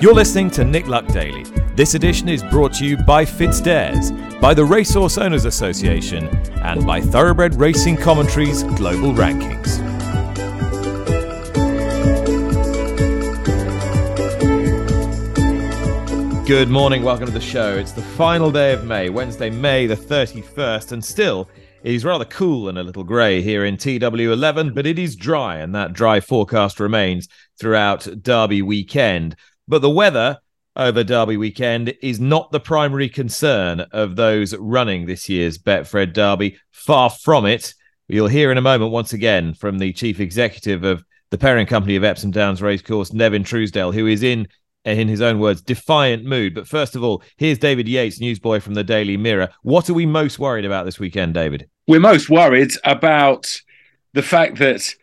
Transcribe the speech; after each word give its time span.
You're 0.00 0.14
listening 0.14 0.50
to 0.52 0.64
Nick 0.64 0.86
Luck 0.86 1.06
Daily. 1.08 1.44
This 1.74 1.94
edition 1.94 2.30
is 2.30 2.42
brought 2.44 2.72
to 2.74 2.86
you 2.86 2.96
by 2.96 3.26
FitzDares, 3.26 4.40
by 4.40 4.54
the 4.54 4.64
Racehorse 4.64 5.18
Owners 5.18 5.44
Association, 5.44 6.28
and 6.62 6.86
by 6.86 7.02
Thoroughbred 7.02 7.56
Racing 7.56 7.98
Commentaries 7.98 8.62
Global 8.62 9.12
Rankings. 9.12 9.78
Good 16.46 16.70
morning, 16.70 17.02
welcome 17.02 17.26
to 17.26 17.32
the 17.32 17.40
show. 17.40 17.76
It's 17.76 17.92
the 17.92 18.02
final 18.02 18.50
day 18.50 18.72
of 18.72 18.84
May, 18.84 19.10
Wednesday, 19.10 19.50
May 19.50 19.86
the 19.86 19.94
31st, 19.94 20.92
and 20.92 21.04
still 21.04 21.50
it 21.82 21.94
is 21.94 22.04
rather 22.04 22.24
cool 22.24 22.68
and 22.68 22.78
a 22.78 22.82
little 22.82 23.04
grey 23.04 23.40
here 23.40 23.64
in 23.64 23.76
TW11, 23.76 24.74
but 24.74 24.86
it 24.86 24.98
is 24.98 25.16
dry, 25.16 25.56
and 25.56 25.74
that 25.74 25.92
dry 25.92 26.20
forecast 26.20 26.78
remains 26.78 27.28
throughout 27.58 28.06
Derby 28.22 28.62
weekend. 28.62 29.36
But 29.66 29.82
the 29.82 29.90
weather 29.90 30.38
over 30.76 31.02
Derby 31.02 31.36
weekend 31.36 31.94
is 32.02 32.20
not 32.20 32.52
the 32.52 32.60
primary 32.60 33.08
concern 33.08 33.80
of 33.92 34.16
those 34.16 34.54
running 34.56 35.06
this 35.06 35.28
year's 35.28 35.58
Betfred 35.58 36.12
Derby. 36.12 36.58
Far 36.70 37.10
from 37.10 37.46
it. 37.46 37.74
You'll 38.08 38.28
hear 38.28 38.50
in 38.50 38.58
a 38.58 38.62
moment 38.62 38.90
once 38.90 39.12
again 39.12 39.54
from 39.54 39.78
the 39.78 39.92
chief 39.92 40.20
executive 40.20 40.84
of 40.84 41.04
the 41.30 41.38
parent 41.38 41.68
company 41.68 41.96
of 41.96 42.04
Epsom 42.04 42.30
Downs 42.32 42.60
Racecourse, 42.60 43.12
Nevin 43.12 43.44
Truesdale, 43.44 43.92
who 43.92 44.06
is 44.06 44.22
in 44.22 44.48
in 44.84 45.08
his 45.08 45.20
own 45.20 45.38
words, 45.38 45.62
defiant 45.62 46.24
mood. 46.24 46.54
But 46.54 46.68
first 46.68 46.96
of 46.96 47.02
all, 47.02 47.22
here's 47.36 47.58
David 47.58 47.88
Yates, 47.88 48.20
newsboy 48.20 48.60
from 48.60 48.74
the 48.74 48.84
Daily 48.84 49.16
Mirror. 49.16 49.48
What 49.62 49.90
are 49.90 49.94
we 49.94 50.06
most 50.06 50.38
worried 50.38 50.64
about 50.64 50.84
this 50.84 50.98
weekend, 50.98 51.34
David? 51.34 51.68
We're 51.86 52.00
most 52.00 52.30
worried 52.30 52.72
about 52.84 53.60
the 54.12 54.22
fact 54.22 54.58
that 54.58 54.94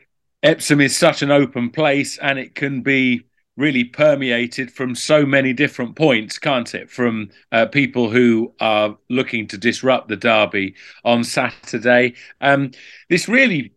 Epsom 0.44 0.82
is 0.82 0.98
such 0.98 1.22
an 1.22 1.32
open 1.32 1.70
place 1.70 2.18
and 2.18 2.40
it 2.40 2.56
can 2.56 2.82
be 2.82 3.24
really 3.56 3.84
permeated 3.84 4.72
from 4.72 4.94
so 4.94 5.26
many 5.26 5.52
different 5.52 5.96
points, 5.96 6.38
can't 6.38 6.76
it? 6.76 6.90
From 6.92 7.30
uh, 7.52 7.66
people 7.66 8.10
who 8.10 8.54
are 8.60 8.96
looking 9.10 9.48
to 9.48 9.58
disrupt 9.58 10.08
the 10.08 10.16
derby 10.16 10.76
on 11.04 11.24
Saturday. 11.24 12.14
Um, 12.40 12.72
this 13.10 13.28
really 13.28 13.74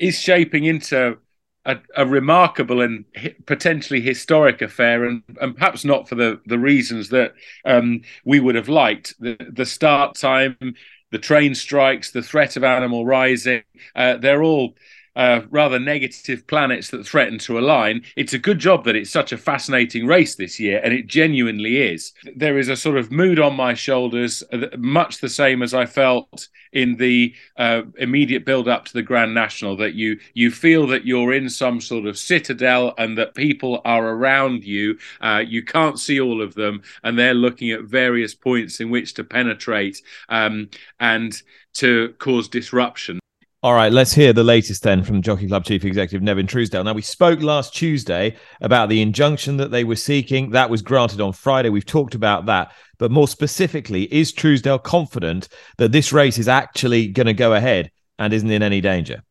is 0.00 0.18
shaping 0.18 0.64
into 0.64 1.18
a, 1.64 1.78
a, 1.96 2.06
remarkable 2.06 2.80
and 2.80 3.04
potentially 3.46 4.00
historic 4.00 4.62
affair, 4.62 5.04
and, 5.04 5.22
and 5.40 5.56
perhaps 5.56 5.84
not 5.84 6.08
for 6.08 6.14
the, 6.14 6.40
the 6.46 6.58
reasons 6.58 7.10
that 7.10 7.34
um, 7.64 8.02
we 8.24 8.40
would 8.40 8.54
have 8.54 8.68
liked. 8.68 9.14
The, 9.20 9.36
the 9.52 9.66
start 9.66 10.14
time, 10.16 10.56
the 11.10 11.18
train 11.18 11.54
strikes, 11.54 12.10
the 12.10 12.22
threat 12.22 12.56
of 12.56 12.64
Animal 12.64 13.04
Rising, 13.04 13.62
uh, 13.94 14.16
they're 14.16 14.42
all 14.42 14.74
uh, 15.20 15.42
rather 15.50 15.78
negative 15.78 16.46
planets 16.46 16.88
that 16.88 17.06
threaten 17.06 17.38
to 17.38 17.58
align. 17.58 18.02
It's 18.16 18.32
a 18.32 18.38
good 18.38 18.58
job 18.58 18.84
that 18.84 18.96
it's 18.96 19.10
such 19.10 19.32
a 19.32 19.36
fascinating 19.36 20.06
race 20.06 20.34
this 20.34 20.58
year, 20.58 20.80
and 20.82 20.94
it 20.94 21.08
genuinely 21.08 21.76
is. 21.76 22.14
There 22.34 22.58
is 22.58 22.70
a 22.70 22.76
sort 22.76 22.96
of 22.96 23.12
mood 23.12 23.38
on 23.38 23.54
my 23.54 23.74
shoulders, 23.74 24.42
uh, 24.50 24.68
much 24.78 25.20
the 25.20 25.28
same 25.28 25.62
as 25.62 25.74
I 25.74 25.84
felt 25.84 26.48
in 26.72 26.96
the 26.96 27.34
uh, 27.58 27.82
immediate 27.98 28.46
build 28.46 28.66
up 28.66 28.86
to 28.86 28.94
the 28.94 29.02
Grand 29.02 29.34
National. 29.34 29.76
That 29.76 29.92
you 29.92 30.18
you 30.32 30.50
feel 30.50 30.86
that 30.86 31.04
you're 31.04 31.34
in 31.34 31.50
some 31.50 31.82
sort 31.82 32.06
of 32.06 32.16
citadel, 32.16 32.94
and 32.96 33.18
that 33.18 33.34
people 33.34 33.82
are 33.84 34.08
around 34.08 34.64
you. 34.64 34.96
Uh, 35.20 35.42
you 35.46 35.62
can't 35.62 35.98
see 35.98 36.18
all 36.18 36.40
of 36.40 36.54
them, 36.54 36.80
and 37.04 37.18
they're 37.18 37.34
looking 37.34 37.72
at 37.72 37.82
various 37.82 38.34
points 38.34 38.80
in 38.80 38.88
which 38.88 39.12
to 39.14 39.24
penetrate 39.24 40.00
um, 40.30 40.70
and 40.98 41.42
to 41.74 42.14
cause 42.18 42.48
disruption. 42.48 43.20
All 43.62 43.74
right, 43.74 43.92
let's 43.92 44.14
hear 44.14 44.32
the 44.32 44.42
latest 44.42 44.82
then 44.84 45.04
from 45.04 45.20
Jockey 45.20 45.46
Club 45.46 45.66
Chief 45.66 45.84
Executive 45.84 46.22
Nevin 46.22 46.46
Truesdale. 46.46 46.82
Now, 46.82 46.94
we 46.94 47.02
spoke 47.02 47.42
last 47.42 47.74
Tuesday 47.74 48.34
about 48.62 48.88
the 48.88 49.02
injunction 49.02 49.58
that 49.58 49.70
they 49.70 49.84
were 49.84 49.96
seeking. 49.96 50.52
That 50.52 50.70
was 50.70 50.80
granted 50.80 51.20
on 51.20 51.34
Friday. 51.34 51.68
We've 51.68 51.84
talked 51.84 52.14
about 52.14 52.46
that. 52.46 52.72
But 52.96 53.10
more 53.10 53.28
specifically, 53.28 54.04
is 54.04 54.32
Truesdale 54.32 54.78
confident 54.78 55.50
that 55.76 55.92
this 55.92 56.10
race 56.10 56.38
is 56.38 56.48
actually 56.48 57.08
going 57.08 57.26
to 57.26 57.34
go 57.34 57.52
ahead 57.52 57.90
and 58.18 58.32
isn't 58.32 58.50
in 58.50 58.62
any 58.62 58.80
danger? 58.80 59.22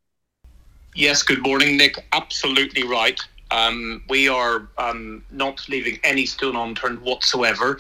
Yes, 0.94 1.24
good 1.24 1.42
morning, 1.42 1.76
Nick. 1.76 2.06
Absolutely 2.14 2.84
right. 2.84 3.20
Um, 3.50 4.04
we 4.10 4.30
are 4.30 4.68
um, 4.78 5.24
not 5.32 5.68
leaving 5.70 5.98
any 6.04 6.28
stone 6.28 6.56
unturned 6.56 7.02
whatsoever 7.02 7.80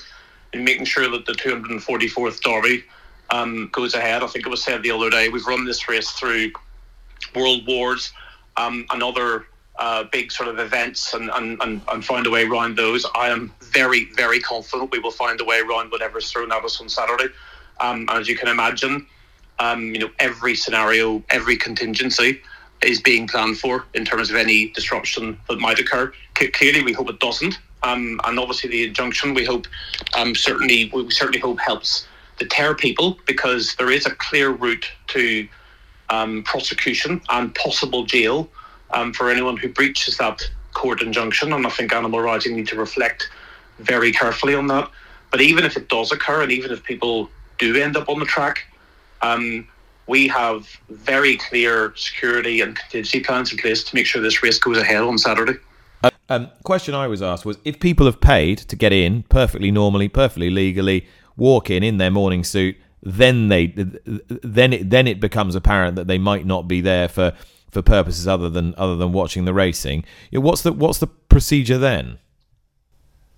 in 0.53 0.63
making 0.63 0.85
sure 0.85 1.11
that 1.11 1.27
the 1.27 1.33
244th 1.33 2.41
Derby 2.41 2.83
um, 3.31 3.69
goes 3.71 3.93
ahead. 3.93 4.23
I 4.23 4.27
think 4.27 4.45
it 4.45 4.49
was 4.49 4.63
said 4.63 4.83
the 4.83 4.91
other 4.91 5.09
day, 5.09 5.29
we've 5.29 5.45
run 5.45 5.65
this 5.65 5.87
race 5.87 6.11
through 6.11 6.51
world 7.35 7.67
wars 7.67 8.11
um, 8.57 8.85
and 8.91 9.03
other 9.03 9.47
uh, 9.77 10.03
big 10.11 10.31
sort 10.31 10.49
of 10.49 10.59
events 10.59 11.13
and, 11.13 11.29
and, 11.33 11.61
and, 11.61 11.81
and 11.91 12.05
find 12.05 12.27
a 12.27 12.29
way 12.29 12.43
around 12.45 12.77
those. 12.77 13.05
I 13.15 13.29
am 13.29 13.53
very, 13.61 14.05
very 14.15 14.39
confident 14.39 14.91
we 14.91 14.99
will 14.99 15.11
find 15.11 15.39
a 15.39 15.45
way 15.45 15.59
around 15.59 15.91
whatever's 15.91 16.29
thrown 16.31 16.51
at 16.51 16.63
us 16.63 16.81
on 16.81 16.89
Saturday. 16.89 17.33
Um, 17.79 18.07
as 18.09 18.27
you 18.27 18.35
can 18.35 18.49
imagine, 18.49 19.07
um, 19.59 19.93
you 19.93 19.99
know, 19.99 20.09
every 20.19 20.55
scenario, 20.55 21.23
every 21.29 21.55
contingency 21.55 22.41
is 22.81 23.01
being 23.01 23.27
planned 23.27 23.57
for 23.57 23.85
in 23.93 24.05
terms 24.05 24.29
of 24.29 24.35
any 24.35 24.69
disruption 24.71 25.37
that 25.47 25.59
might 25.59 25.79
occur. 25.79 26.11
C- 26.37 26.49
clearly, 26.49 26.83
we 26.83 26.93
hope 26.93 27.09
it 27.09 27.19
doesn't. 27.19 27.57
Um, 27.83 28.19
and 28.25 28.37
obviously, 28.37 28.69
the 28.69 28.85
injunction 28.85 29.33
we 29.33 29.45
hope 29.45 29.65
um, 30.17 30.35
certainly 30.35 30.91
we 30.93 31.09
certainly 31.11 31.39
hope 31.39 31.59
helps 31.59 32.05
deter 32.39 32.73
people 32.73 33.19
because 33.27 33.75
there 33.75 33.91
is 33.91 34.05
a 34.05 34.15
clear 34.15 34.49
route 34.49 34.89
to 35.07 35.47
um, 36.09 36.43
prosecution 36.43 37.21
and 37.29 37.53
possible 37.53 38.05
jail 38.05 38.49
um, 38.91 39.13
for 39.13 39.29
anyone 39.29 39.57
who 39.57 39.69
breaches 39.69 40.17
that 40.17 40.41
court 40.73 41.01
injunction. 41.01 41.53
And 41.53 41.67
I 41.67 41.69
think 41.69 41.93
Animal 41.93 42.21
rights 42.21 42.47
need 42.47 42.67
to 42.69 42.75
reflect 42.75 43.29
very 43.79 44.11
carefully 44.11 44.55
on 44.55 44.67
that. 44.67 44.89
But 45.31 45.41
even 45.41 45.63
if 45.63 45.77
it 45.77 45.89
does 45.89 46.11
occur, 46.11 46.41
and 46.41 46.51
even 46.51 46.71
if 46.71 46.83
people 46.83 47.29
do 47.59 47.75
end 47.75 47.95
up 47.95 48.09
on 48.09 48.19
the 48.19 48.25
track, 48.25 48.65
um, 49.21 49.67
we 50.07 50.27
have 50.27 50.67
very 50.89 51.37
clear 51.37 51.93
security 51.95 52.61
and 52.61 52.75
contingency 52.75 53.19
plans 53.19 53.51
in 53.51 53.59
place 53.59 53.83
to 53.83 53.95
make 53.95 54.07
sure 54.07 54.21
this 54.21 54.41
race 54.41 54.57
goes 54.57 54.77
ahead 54.77 55.03
on 55.03 55.19
Saturday. 55.19 55.53
Um, 56.29 56.49
question 56.63 56.95
I 56.95 57.07
was 57.07 57.21
asked 57.21 57.45
was 57.45 57.57
if 57.65 57.79
people 57.79 58.05
have 58.05 58.21
paid 58.21 58.59
to 58.59 58.75
get 58.75 58.93
in 58.93 59.23
perfectly 59.23 59.71
normally, 59.71 60.07
perfectly 60.07 60.49
legally, 60.49 61.07
walk 61.39 61.69
in 61.69 61.83
in 61.83 61.97
their 61.97 62.11
morning 62.11 62.43
suit, 62.43 62.77
then 63.01 63.47
they 63.47 63.67
then 63.67 64.73
it, 64.73 64.89
then 64.89 65.07
it 65.07 65.19
becomes 65.19 65.55
apparent 65.55 65.95
that 65.95 66.07
they 66.07 66.17
might 66.17 66.45
not 66.45 66.67
be 66.67 66.81
there 66.81 67.07
for 67.07 67.33
for 67.71 67.81
purposes 67.81 68.27
other 68.27 68.49
than 68.49 68.73
other 68.77 68.95
than 68.95 69.11
watching 69.11 69.45
the 69.45 69.53
racing. 69.53 70.03
What's 70.31 70.61
the 70.61 70.73
what's 70.73 70.99
the 70.99 71.07
procedure 71.07 71.77
then? 71.77 72.19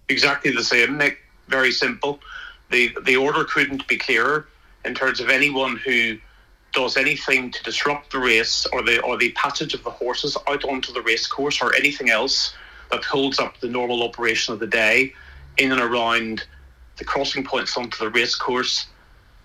Exactly 0.10 0.52
the 0.52 0.64
same, 0.64 0.98
Nick. 0.98 1.20
Very 1.48 1.72
simple. 1.72 2.20
the 2.70 2.96
The 3.06 3.16
order 3.16 3.44
couldn't 3.44 3.88
be 3.88 3.98
clearer 3.98 4.48
in 4.86 4.96
terms 4.96 5.20
of 5.20 5.30
anyone 5.30 5.78
who 5.78 6.18
does 6.74 6.96
anything 6.96 7.52
to 7.52 7.64
disrupt 7.64 8.12
the 8.12 8.20
race 8.20 8.66
or 8.74 8.82
the 8.82 9.02
or 9.02 9.18
the 9.18 9.32
passage 9.34 9.74
of 9.74 9.84
the 9.84 9.92
horses 9.92 10.38
out 10.48 10.64
onto 10.66 10.94
the 10.94 11.02
race 11.02 11.28
course 11.28 11.62
or 11.62 11.76
anything 11.76 12.10
else 12.10 12.54
that 12.92 13.04
holds 13.04 13.40
up 13.40 13.60
the 13.60 13.68
normal 13.68 14.04
operation 14.04 14.54
of 14.54 14.60
the 14.60 14.68
day 14.68 15.14
in 15.58 15.72
and 15.72 15.82
around 15.82 16.46
the 17.02 17.06
crossing 17.06 17.44
points 17.44 17.76
onto 17.76 17.98
the 17.98 18.12
race 18.12 18.36
course 18.36 18.86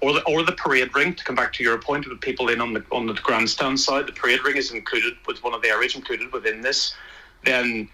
or 0.02 0.12
the 0.12 0.22
or 0.24 0.42
the 0.42 0.52
parade 0.52 0.94
ring. 0.94 1.14
To 1.14 1.24
come 1.24 1.34
back 1.34 1.54
to 1.54 1.64
your 1.64 1.78
point, 1.78 2.06
with 2.06 2.20
people 2.20 2.50
in 2.50 2.60
on 2.60 2.74
the 2.74 2.84
on 2.92 3.06
the 3.06 3.14
grandstand 3.14 3.80
side, 3.80 4.06
the 4.06 4.12
parade 4.12 4.44
ring 4.44 4.56
is 4.58 4.72
included 4.72 5.14
with 5.26 5.42
one 5.42 5.54
of 5.54 5.62
the 5.62 5.68
areas 5.68 5.96
included 5.96 6.30
within 6.34 6.60
this. 6.60 6.94
Then 7.44 7.88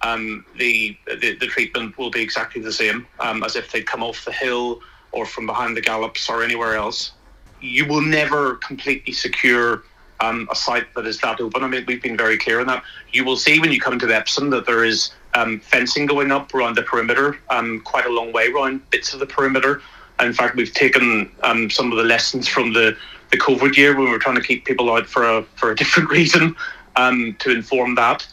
um, 0.00 0.46
the, 0.58 0.96
the, 1.20 1.36
the 1.36 1.46
treatment 1.46 1.98
will 1.98 2.10
be 2.10 2.22
exactly 2.22 2.62
the 2.62 2.72
same 2.72 3.06
um, 3.20 3.44
as 3.44 3.54
if 3.54 3.70
they'd 3.70 3.86
come 3.86 4.02
off 4.02 4.24
the 4.24 4.32
hill 4.32 4.80
or 5.12 5.26
from 5.26 5.44
behind 5.46 5.76
the 5.76 5.80
gallops 5.82 6.28
or 6.30 6.42
anywhere 6.42 6.74
else. 6.74 7.12
You 7.60 7.86
will 7.86 8.00
never 8.00 8.56
completely 8.56 9.12
secure 9.12 9.82
um, 10.20 10.48
a 10.50 10.56
site 10.56 10.92
that 10.94 11.06
is 11.06 11.20
that 11.20 11.40
open. 11.40 11.62
I 11.62 11.68
mean, 11.68 11.84
we've 11.86 12.02
been 12.02 12.16
very 12.16 12.38
clear 12.38 12.60
on 12.60 12.66
that. 12.68 12.82
You 13.12 13.24
will 13.24 13.36
see 13.36 13.60
when 13.60 13.70
you 13.72 13.80
come 13.80 13.92
into 13.92 14.08
Epsom 14.12 14.50
that 14.50 14.66
there 14.66 14.84
is 14.84 15.12
um, 15.34 15.60
fencing 15.60 16.06
going 16.06 16.30
up 16.30 16.54
around 16.54 16.76
the 16.76 16.82
perimeter, 16.82 17.38
um, 17.50 17.80
quite 17.80 18.06
a 18.06 18.10
long 18.10 18.32
way 18.32 18.48
around 18.48 18.88
bits 18.90 19.14
of 19.14 19.20
the 19.20 19.26
perimeter. 19.26 19.82
in 20.20 20.32
fact, 20.32 20.56
we've 20.56 20.74
taken 20.74 21.30
um, 21.42 21.70
some 21.70 21.90
of 21.90 21.98
the 21.98 22.04
lessons 22.04 22.46
from 22.46 22.72
the, 22.72 22.96
the 23.30 23.38
COVID 23.38 23.76
year 23.76 23.96
when 23.96 24.04
we 24.04 24.10
were 24.10 24.18
trying 24.18 24.36
to 24.36 24.42
keep 24.42 24.64
people 24.64 24.92
out 24.92 25.06
for 25.06 25.24
a, 25.24 25.42
for 25.56 25.70
a 25.70 25.76
different 25.82 26.10
reason 26.10 26.54
um, 26.96 27.36
to 27.40 27.50
inform 27.50 27.94
that. 27.96 28.26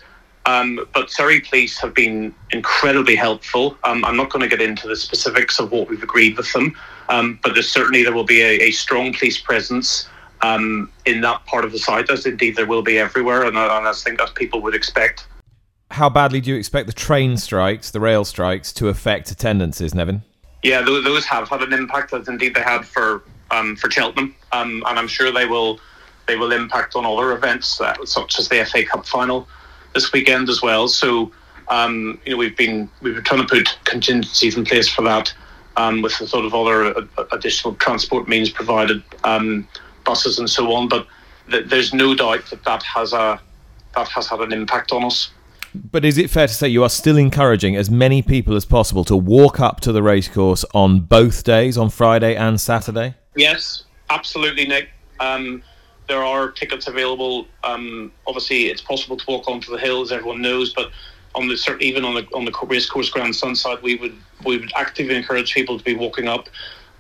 Um, 0.46 0.88
but 0.94 1.12
Surrey 1.12 1.42
Police 1.42 1.78
have 1.80 1.94
been 1.94 2.34
incredibly 2.52 3.16
helpful. 3.16 3.78
Um, 3.84 4.04
I'm 4.04 4.18
not 4.18 4.30
going 4.30 4.42
to 4.42 4.48
get 4.48 4.62
into 4.62 4.88
the 4.88 4.96
specifics 4.96 5.60
of 5.60 5.72
what 5.72 5.90
we've 5.90 6.02
agreed 6.02 6.38
with 6.38 6.52
them, 6.54 6.76
but 7.08 7.54
there's 7.54 7.72
certainly 7.72 8.04
there 8.04 8.14
will 8.14 8.24
be 8.24 8.42
a, 8.42 8.64
a 8.64 8.72
strong 8.72 9.14
police 9.14 9.40
presence 9.40 10.10
in 10.44 11.22
that 11.22 11.46
part 11.46 11.66
of 11.66 11.72
the 11.72 11.78
site, 11.78 12.10
as 12.10 12.26
indeed 12.26 12.56
there 12.56 12.66
will 12.66 12.82
be 12.82 12.98
everywhere, 12.98 13.44
and, 13.44 13.58
and 13.58 13.88
I 13.88 13.94
think 13.94 14.22
as 14.22 14.32
people 14.32 14.62
would 14.62 14.74
expect 14.74 15.28
how 15.92 16.10
badly 16.10 16.40
do 16.42 16.52
you 16.52 16.58
expect 16.58 16.88
the 16.88 16.94
train 16.94 17.38
strikes, 17.38 17.92
the 17.92 18.00
rail 18.00 18.24
strikes, 18.24 18.72
to 18.74 18.88
affect 18.90 19.32
attendances, 19.32 19.94
Nevin? 19.94 20.22
Yeah, 20.64 20.82
those 20.82 21.04
those 21.04 21.26
have 21.26 21.50
had 21.50 21.62
an 21.62 21.74
impact, 21.74 22.14
as 22.14 22.28
indeed 22.28 22.54
they 22.54 22.62
had 22.62 22.86
for 22.86 23.24
um, 23.52 23.76
for 23.76 23.90
Cheltenham, 23.90 24.36
um, 24.52 24.84
and 24.88 25.00
I'm 25.00 25.08
sure 25.08 25.32
they 25.32 25.46
will 25.46 25.80
they 26.28 26.36
will 26.36 26.52
impact 26.52 26.96
on 26.96 27.06
other 27.06 27.32
events 27.32 27.82
uh, 27.82 27.96
such 28.06 28.38
as 28.40 28.50
the 28.50 28.64
FA 28.66 28.86
Cup 28.86 29.06
final 29.06 29.48
this 29.94 30.12
weekend 30.12 30.50
as 30.50 30.62
well. 30.62 30.88
So 30.88 31.32
um, 31.70 32.20
you 32.26 32.34
know 32.34 32.38
we've 32.38 32.58
been 32.58 32.90
we've 33.02 33.16
been 33.16 33.24
trying 33.24 33.42
to 33.42 33.48
put 33.48 33.78
contingencies 33.86 34.58
in 34.58 34.66
place 34.66 34.88
for 34.88 35.02
that 35.04 35.34
um, 35.78 36.02
with 36.02 36.18
the 36.20 36.28
sort 36.28 36.46
of 36.46 36.54
other 36.54 36.96
uh, 36.98 37.26
additional 37.32 37.74
transport 37.76 38.28
means 38.28 38.50
provided, 38.50 39.02
um, 39.24 39.68
buses 40.04 40.40
and 40.40 40.50
so 40.50 40.74
on. 40.74 40.88
But 40.88 41.08
th- 41.50 41.68
there's 41.68 41.94
no 41.94 42.14
doubt 42.14 42.46
that 42.50 42.64
that 42.66 42.84
has 42.84 43.14
a 43.14 43.40
that 43.96 44.08
has 44.10 44.28
had 44.28 44.42
an 44.42 44.54
impact 44.54 44.92
on 44.92 45.06
us. 45.06 45.32
But 45.74 46.06
is 46.06 46.18
it 46.18 46.30
fair 46.30 46.48
to 46.48 46.54
say 46.54 46.68
you 46.68 46.84
are 46.84 46.90
still 46.90 47.18
encouraging 47.18 47.76
as 47.76 47.90
many 47.90 48.22
people 48.22 48.56
as 48.56 48.66
possible 48.66 49.04
to 49.06 49.16
walk 49.16 49.60
up 49.60 49.80
to 49.82 49.92
the 49.92 50.02
racecourse 50.02 50.66
on 50.74 51.02
both 51.02 51.44
days, 51.44 51.78
on 51.78 51.90
Friday 51.90 52.36
and 52.36 52.60
Saturday? 52.60 53.16
Yes, 53.36 53.84
absolutely, 54.10 54.66
Nick. 54.66 54.90
Um, 55.20 55.62
there 56.08 56.24
are 56.24 56.50
tickets 56.50 56.88
available. 56.88 57.48
Um, 57.64 58.12
obviously, 58.26 58.68
it's 58.68 58.82
possible 58.82 59.16
to 59.18 59.26
walk 59.28 59.48
onto 59.48 59.72
the 59.72 59.78
hill, 59.78 60.02
as 60.02 60.12
everyone 60.12 60.42
knows, 60.42 60.74
but 60.74 60.92
on 61.36 61.48
the 61.48 61.78
even 61.80 62.04
on 62.04 62.16
the 62.16 62.28
on 62.34 62.46
the 62.46 62.54
racecourse 62.64 63.10
grandstand 63.10 63.58
side, 63.58 63.82
we 63.82 63.96
would 63.96 64.16
we 64.46 64.58
would 64.58 64.72
actively 64.76 65.16
encourage 65.16 65.54
people 65.54 65.78
to 65.78 65.84
be 65.84 65.96
walking 65.96 66.28
up 66.28 66.50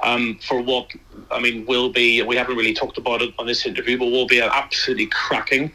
um, 0.01 0.39
for 0.47 0.61
what 0.61 0.89
I 1.31 1.39
mean 1.39 1.65
will 1.65 1.89
be. 1.89 2.21
We 2.21 2.35
haven't 2.35 2.55
really 2.55 2.73
talked 2.73 2.97
about 2.97 3.21
it 3.21 3.33
on 3.39 3.47
this 3.47 3.65
interview, 3.65 3.97
but 3.97 4.05
will 4.05 4.27
be 4.27 4.39
an 4.39 4.49
absolutely 4.53 5.07
cracking 5.07 5.71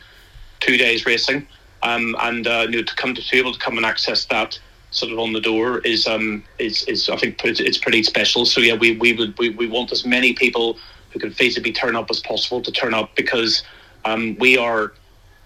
two 0.61 0.76
days 0.76 1.05
racing, 1.05 1.47
um, 1.85 2.17
and 2.21 2.47
uh, 2.47 2.67
you 2.69 2.79
know, 2.79 2.83
to 2.83 2.95
come 2.97 3.15
to 3.15 3.23
be 3.31 3.39
able 3.39 3.53
to 3.53 3.59
come 3.61 3.77
and 3.77 3.87
access 3.87 4.25
that 4.27 4.59
sort 4.91 5.13
of 5.13 5.19
on 5.19 5.33
the 5.33 5.41
door 5.41 5.79
is 5.79 6.07
um 6.07 6.43
is, 6.59 6.85
is 6.85 7.09
I 7.09 7.17
think 7.17 7.41
it's 7.45 7.79
pretty 7.79 8.03
special. 8.03 8.47
So 8.47 8.61
yeah, 8.61 8.75
we 8.75 8.97
we 8.97 9.13
would 9.13 9.39
we, 9.39 9.51
we 9.51 9.67
want 9.67 9.93
as 9.93 10.05
many 10.05 10.33
people 10.33 10.79
who 11.11 11.21
can 11.21 11.31
feasibly 11.31 11.75
turn 11.75 11.95
up 11.95 12.11
as 12.11 12.21
possible 12.21 12.61
to 12.63 12.73
turn 12.73 12.95
up 12.95 13.15
because 13.15 13.63
um, 14.05 14.37
we 14.39 14.57
are 14.57 14.93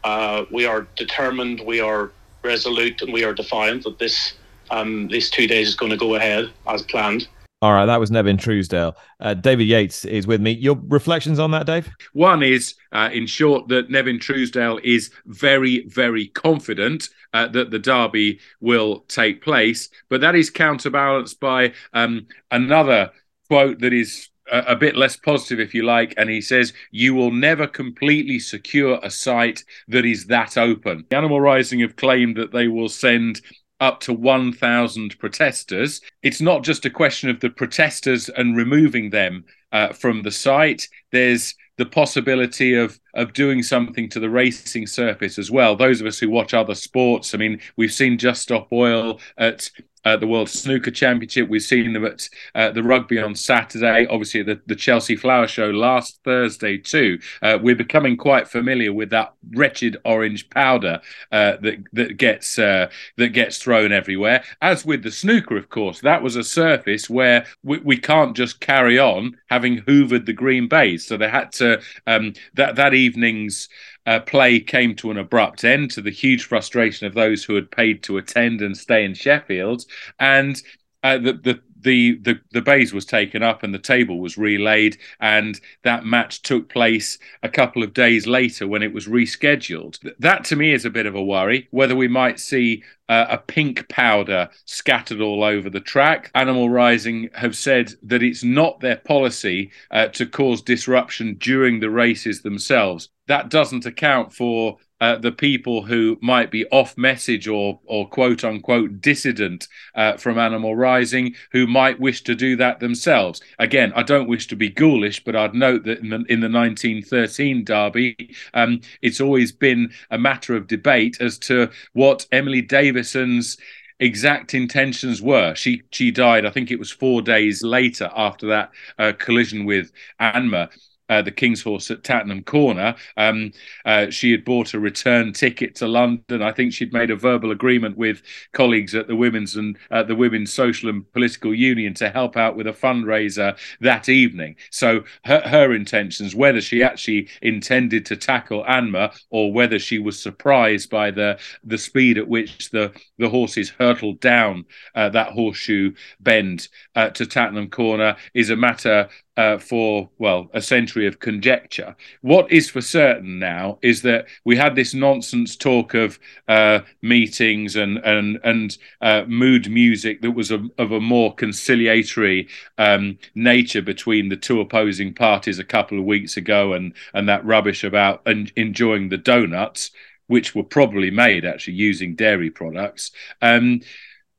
uh, 0.05 0.45
we 0.51 0.65
are 0.65 0.87
determined, 0.97 1.61
we 1.61 1.81
are 1.81 2.11
resolute 2.43 3.03
and 3.03 3.13
we 3.13 3.25
are 3.25 3.35
defiant 3.35 3.85
that 3.85 3.99
this 3.99 4.35
um, 4.71 5.09
this 5.09 5.31
two 5.31 5.47
days 5.47 5.69
is 5.69 5.75
going 5.75 5.91
to 5.91 5.97
go 5.97 6.15
ahead 6.15 6.51
as 6.67 6.83
planned. 6.83 7.27
All 7.61 7.73
right, 7.73 7.87
that 7.87 7.99
was 7.99 8.13
Nevin 8.13 8.37
Truesdale. 8.37 8.97
Uh, 9.19 9.35
David 9.35 9.65
Yates 9.65 10.05
is 10.05 10.29
with 10.29 10.41
me. 10.41 10.53
Your 10.53 10.79
reflections 10.87 11.41
on 11.41 11.51
that, 11.51 11.67
Dave? 11.67 11.91
One 12.13 12.41
is, 12.41 12.75
uh, 12.93 13.11
in 13.13 13.27
short, 13.27 13.67
that 13.69 13.91
Nevin 13.91 14.21
Truesdale 14.21 14.79
is 14.85 15.11
very, 15.27 15.85
very 15.89 16.29
confident 16.29 17.09
uh, 17.33 17.49
that 17.49 17.73
the 17.73 17.81
derby 17.81 18.39
will 18.61 19.01
take 19.09 19.43
place, 19.43 19.89
but 20.09 20.21
that 20.21 20.37
is 20.37 20.51
counterbalanced 20.51 21.41
by 21.41 21.73
um, 21.95 22.29
another 22.53 23.11
quote 23.49 23.81
that 23.81 23.93
is 23.93 24.29
a, 24.51 24.77
bit 24.77 24.97
less 24.97 25.17
positive, 25.17 25.61
if 25.61 25.75
you 25.75 25.83
like, 25.83 26.15
and 26.17 26.31
he 26.31 26.41
says, 26.41 26.73
You 26.91 27.15
will 27.15 27.33
never 27.33 27.67
completely 27.67 28.39
secure 28.39 28.99
a 29.03 29.11
site 29.11 29.65
that 29.89 30.05
is 30.05 30.27
that 30.27 30.57
open. 30.57 31.05
The 31.11 31.17
Animal 31.17 31.41
Rising 31.41 31.81
have 31.81 31.97
claimed 31.97 32.37
that 32.37 32.53
they 32.53 32.69
will 32.69 32.89
send 32.89 33.41
up 33.81 34.01
to 34.01 34.13
1,000 34.13 35.19
protesters. 35.19 36.01
It's 36.23 36.41
not 36.41 36.65
just 36.65 36.85
a 36.85 36.91
question 36.91 37.31
of 37.31 37.41
the 37.41 37.51
protesters 37.51 38.29
and 38.29 38.57
removing 38.57 39.11
them 39.11 39.45
uh, 39.73 39.93
from 39.93 40.23
the 40.23 40.31
site. 40.31 40.89
There's 41.13 41.55
the 41.77 41.87
possibility 41.87 42.75
of 42.75 42.99
of 43.15 43.33
doing 43.33 43.63
something 43.63 44.09
to 44.11 44.21
the 44.21 44.31
racing 44.31 44.87
surface 44.87 45.39
as 45.39 45.51
well. 45.51 45.77
Those 45.77 46.01
of 46.01 46.07
us 46.07 46.19
who 46.19 46.29
watch 46.29 46.55
other 46.55 46.75
sports, 46.75 47.35
I 47.35 47.39
mean, 47.39 47.61
we've 47.77 47.93
seen 47.93 48.19
Just 48.19 48.43
Stop 48.43 48.69
Oil 48.73 49.21
at 49.37 49.71
uh, 50.09 50.17
the 50.17 50.27
World 50.27 50.49
Snooker 50.49 50.91
Championship. 50.91 51.49
We've 51.49 51.63
seen 51.63 51.93
them 51.93 52.05
at 52.05 52.29
uh, 52.55 52.71
the 52.71 52.83
rugby 52.83 53.19
on 53.19 53.35
Saturday. 53.35 54.07
Obviously, 54.07 54.43
the, 54.43 54.61
the 54.67 54.77
Chelsea 54.77 55.17
Flower 55.17 55.47
Show 55.47 55.71
last 55.71 56.21
Thursday 56.25 56.79
too. 56.79 57.19
Uh, 57.43 57.59
we're 57.61 57.77
becoming 57.77 58.17
quite 58.17 58.49
familiar 58.49 58.93
with 58.93 59.11
that 59.11 59.35
wretched 59.55 59.99
orange 60.05 60.49
powder 60.51 61.01
uh, 61.33 61.57
that 61.61 61.85
that 61.93 62.17
gets 62.17 62.59
uh, 62.59 62.89
that 63.17 63.29
gets 63.29 63.59
thrown 63.59 63.93
everywhere. 63.93 64.43
As 64.63 64.85
with 64.85 65.03
the 65.03 65.11
snooker, 65.11 65.57
of 65.57 65.69
course, 65.69 66.01
that 66.01 66.23
was 66.23 66.37
a 66.37 66.45
surface 66.45 67.11
where 67.11 67.47
we, 67.63 67.79
we 67.79 67.97
can't 67.99 68.37
just 68.37 68.61
carry 68.61 68.99
on 68.99 69.37
having 69.49 69.83
hoovered 69.83 70.27
the 70.27 70.33
green 70.33 70.69
baize. 70.69 71.07
So 71.07 71.17
they 71.17 71.29
had 71.29 71.53
to 71.53 71.81
um, 72.07 72.33
that 72.55 72.77
that 72.77 72.95
evening's 72.95 73.69
uh, 74.09 74.21
play 74.21 74.59
came 74.59 74.95
to 74.97 75.11
an 75.11 75.19
abrupt 75.19 75.65
end 75.65 75.91
to 75.91 76.01
the 76.01 76.11
huge 76.11 76.45
frustration 76.45 77.07
of 77.07 77.13
those 77.13 77.45
who 77.45 77.55
had 77.55 77.71
paid 77.71 78.03
to 78.03 78.17
attend 78.17 78.63
and 78.63 78.75
stay 78.75 79.05
in 79.05 79.13
Sheffield. 79.13 79.85
And 80.19 80.61
uh, 81.03 81.19
the, 81.19 81.35
the 81.35 81.61
the 81.81 82.19
the 82.23 82.41
the 82.53 82.63
baize 82.63 82.93
was 82.93 83.05
taken 83.05 83.43
up 83.43 83.63
and 83.63 83.73
the 83.73 83.79
table 83.79 84.21
was 84.21 84.39
relayed 84.39 84.97
and 85.21 85.61
that 85.83 86.05
match 86.05 86.43
took 86.43 86.69
place 86.69 87.19
a 87.43 87.49
couple 87.49 87.83
of 87.83 87.95
days 87.95 88.27
later 88.27 88.67
when 88.67 88.83
it 88.83 88.93
was 88.93 89.07
rescheduled. 89.07 89.99
That 90.19 90.45
to 90.47 90.57
me 90.57 90.73
is 90.73 90.85
a 90.85 90.91
bit 90.91 91.07
of 91.07 91.15
a 91.15 91.23
worry 91.23 91.69
whether 91.71 91.97
we 91.97 92.09
might 92.09 92.41
see 92.41 92.83
uh, 93.09 93.27
a 93.31 93.39
pink 93.39 93.89
powder 93.89 94.51
scattered 94.65 95.21
all 95.21 95.43
over 95.43 95.71
the 95.71 95.81
track. 95.81 96.31
Animal 96.35 96.69
rising 96.69 97.31
have 97.35 97.57
said 97.57 97.95
that 98.03 98.23
it's 98.23 98.45
not 98.45 98.81
their 98.81 98.97
policy 98.97 99.71
uh, 99.91 100.09
to 100.09 100.27
cause 100.27 100.61
disruption 100.61 101.37
during 101.39 101.81
the 101.81 101.91
races 101.91 102.43
themselves. 102.43 103.09
That 103.27 103.51
doesn't 103.51 103.87
account 103.87 104.33
for 104.33 104.79
uh, 105.01 105.17
the 105.17 105.33
people 105.33 105.83
who 105.83 106.19
might 106.21 106.51
be 106.51 106.67
off 106.67 106.97
message 106.97 107.47
or 107.49 107.81
or 107.85 108.09
quote 108.09 108.45
unquote 108.45 109.01
dissident 109.01 109.69
uh, 109.95 110.17
from 110.17 110.39
Animal 110.39 110.77
Rising 110.77 111.35
who 111.53 111.67
might 111.67 112.01
wish 112.01 112.23
to 112.25 112.35
do 112.35 112.57
that 112.57 112.81
themselves. 112.81 113.41
Again, 113.59 113.93
I 113.95 114.03
don't 114.03 114.29
wish 114.29 114.47
to 114.49 114.57
be 114.57 114.69
ghoulish, 114.69 115.23
but 115.25 115.37
I'd 115.37 115.55
note 115.55 115.85
that 115.85 116.01
in 116.01 116.11
the, 116.11 116.25
in 116.29 116.41
the 116.41 116.49
1913 116.49 117.65
derby, 117.65 118.35
um, 118.55 118.81
it's 119.03 119.21
always 119.21 119.53
been 119.53 119.91
a 120.11 120.19
matter 120.19 120.57
of 120.57 120.67
debate 120.67 121.19
as 121.21 121.39
to 121.41 121.71
what 121.93 122.27
Emily 122.33 122.63
Davison's 122.63 123.57
exact 124.01 124.55
intentions 124.55 125.21
were. 125.21 125.55
She 125.55 125.83
she 125.91 126.11
died, 126.11 126.47
I 126.47 126.51
think 126.51 126.71
it 126.71 126.79
was 126.79 126.91
four 126.91 127.23
days 127.23 127.63
later 127.63 128.11
after 128.15 128.49
that 128.49 128.71
uh, 128.99 129.13
collision 129.19 129.65
with 129.65 129.93
Anmer 130.21 130.71
uh, 131.09 131.23
the 131.23 131.31
King's 131.31 131.63
Horse 131.63 131.91
at 131.91 132.03
Tattenham 132.03 132.45
Corner. 132.45 132.95
Um, 133.17 133.53
uh, 133.85 134.11
she 134.11 134.31
had 134.31 134.45
bought 134.45 134.75
a 134.75 134.81
return 134.81 135.33
ticket 135.33 135.75
to 135.77 135.89
London. 135.89 136.43
I 136.43 136.53
think 136.53 136.73
she'd 136.73 136.93
made 136.93 137.11
a 137.11 137.17
verbal 137.17 137.51
agreement 137.51 137.97
with 137.97 138.23
colleagues 138.53 138.95
at 138.95 139.09
the 139.09 139.17
Women's 139.17 139.57
and 139.57 139.77
uh, 139.91 140.03
the 140.03 140.15
Women's 140.15 140.53
Social 140.53 140.89
and 140.89 141.11
Political 141.13 141.55
Union 141.55 141.95
to 141.95 142.11
help 142.11 142.37
out 142.37 142.57
with 142.57 142.67
a 142.67 142.73
fundraiser 142.73 143.59
that 143.81 144.09
evening. 144.09 144.57
So 144.71 145.05
her, 145.25 145.41
her 145.41 145.75
intentions, 145.75 146.35
whether 146.35 146.61
she 146.61 146.83
actually 146.83 147.29
intended 147.43 148.07
to 148.07 148.17
tackle 148.17 148.65
Anmer 148.65 149.17
or 149.31 149.53
whether 149.53 149.79
she 149.79 149.99
was 149.99 150.21
surprised 150.21 150.91
by 150.91 151.11
the 151.11 151.39
the 151.65 151.79
speed 151.79 152.19
at 152.19 152.29
which 152.29 152.71
the 152.71 152.93
the 153.19 153.29
horses 153.29 153.71
hurtled 153.71 154.21
down 154.21 154.65
uh, 154.95 155.09
that 155.11 155.33
horseshoe 155.33 155.93
bend 156.21 156.69
uh, 156.95 157.11
to 157.11 157.25
Tattenham 157.25 157.71
Corner, 157.71 158.17
is 158.35 158.51
a 158.51 158.57
matter 158.57 159.09
uh, 159.39 159.57
for, 159.57 160.11
well, 160.19 160.51
a 160.53 160.61
century 160.61 161.07
of 161.07 161.21
conjecture. 161.21 161.95
What 162.23 162.51
is 162.51 162.69
for 162.69 162.81
certain 162.81 163.39
now 163.39 163.79
is 163.83 164.03
that 164.03 164.27
we 164.45 164.57
had 164.57 164.75
this 164.75 164.95
nonsense 164.95 165.55
talk 165.55 165.95
of 165.95 166.19
uh, 166.49 166.81
meetings 167.03 167.77
and, 167.77 167.99
and, 167.99 168.41
and 168.43 168.77
uh, 169.01 169.23
mood 169.29 169.71
music 169.71 170.23
that 170.23 170.33
was 170.33 170.51
a, 170.51 170.67
of 170.77 170.91
a 170.91 171.01
more 171.01 171.33
conciliatory 171.37 172.49
um, 172.79 173.17
nature 173.37 173.81
between 173.81 174.29
the 174.29 174.37
two 174.37 174.61
opposing 174.61 175.15
parties 175.15 175.61
a 175.61 175.65
couple 175.65 176.01
of 176.01 176.05
weeks 176.05 176.37
ago 176.37 176.73
and, 176.73 176.93
and 177.15 177.29
that 177.29 177.45
rubbish 177.45 177.85
about 177.85 178.23
en- 178.27 178.51
enjoying 178.57 179.09
the 179.09 179.17
donuts, 179.17 179.93
which 180.27 180.53
were 180.57 180.65
probably 180.65 181.13
made 181.13 181.45
actually 181.45 181.75
using 181.75 182.17
dairy 182.17 182.51
products. 182.51 183.13
Um, 183.41 183.83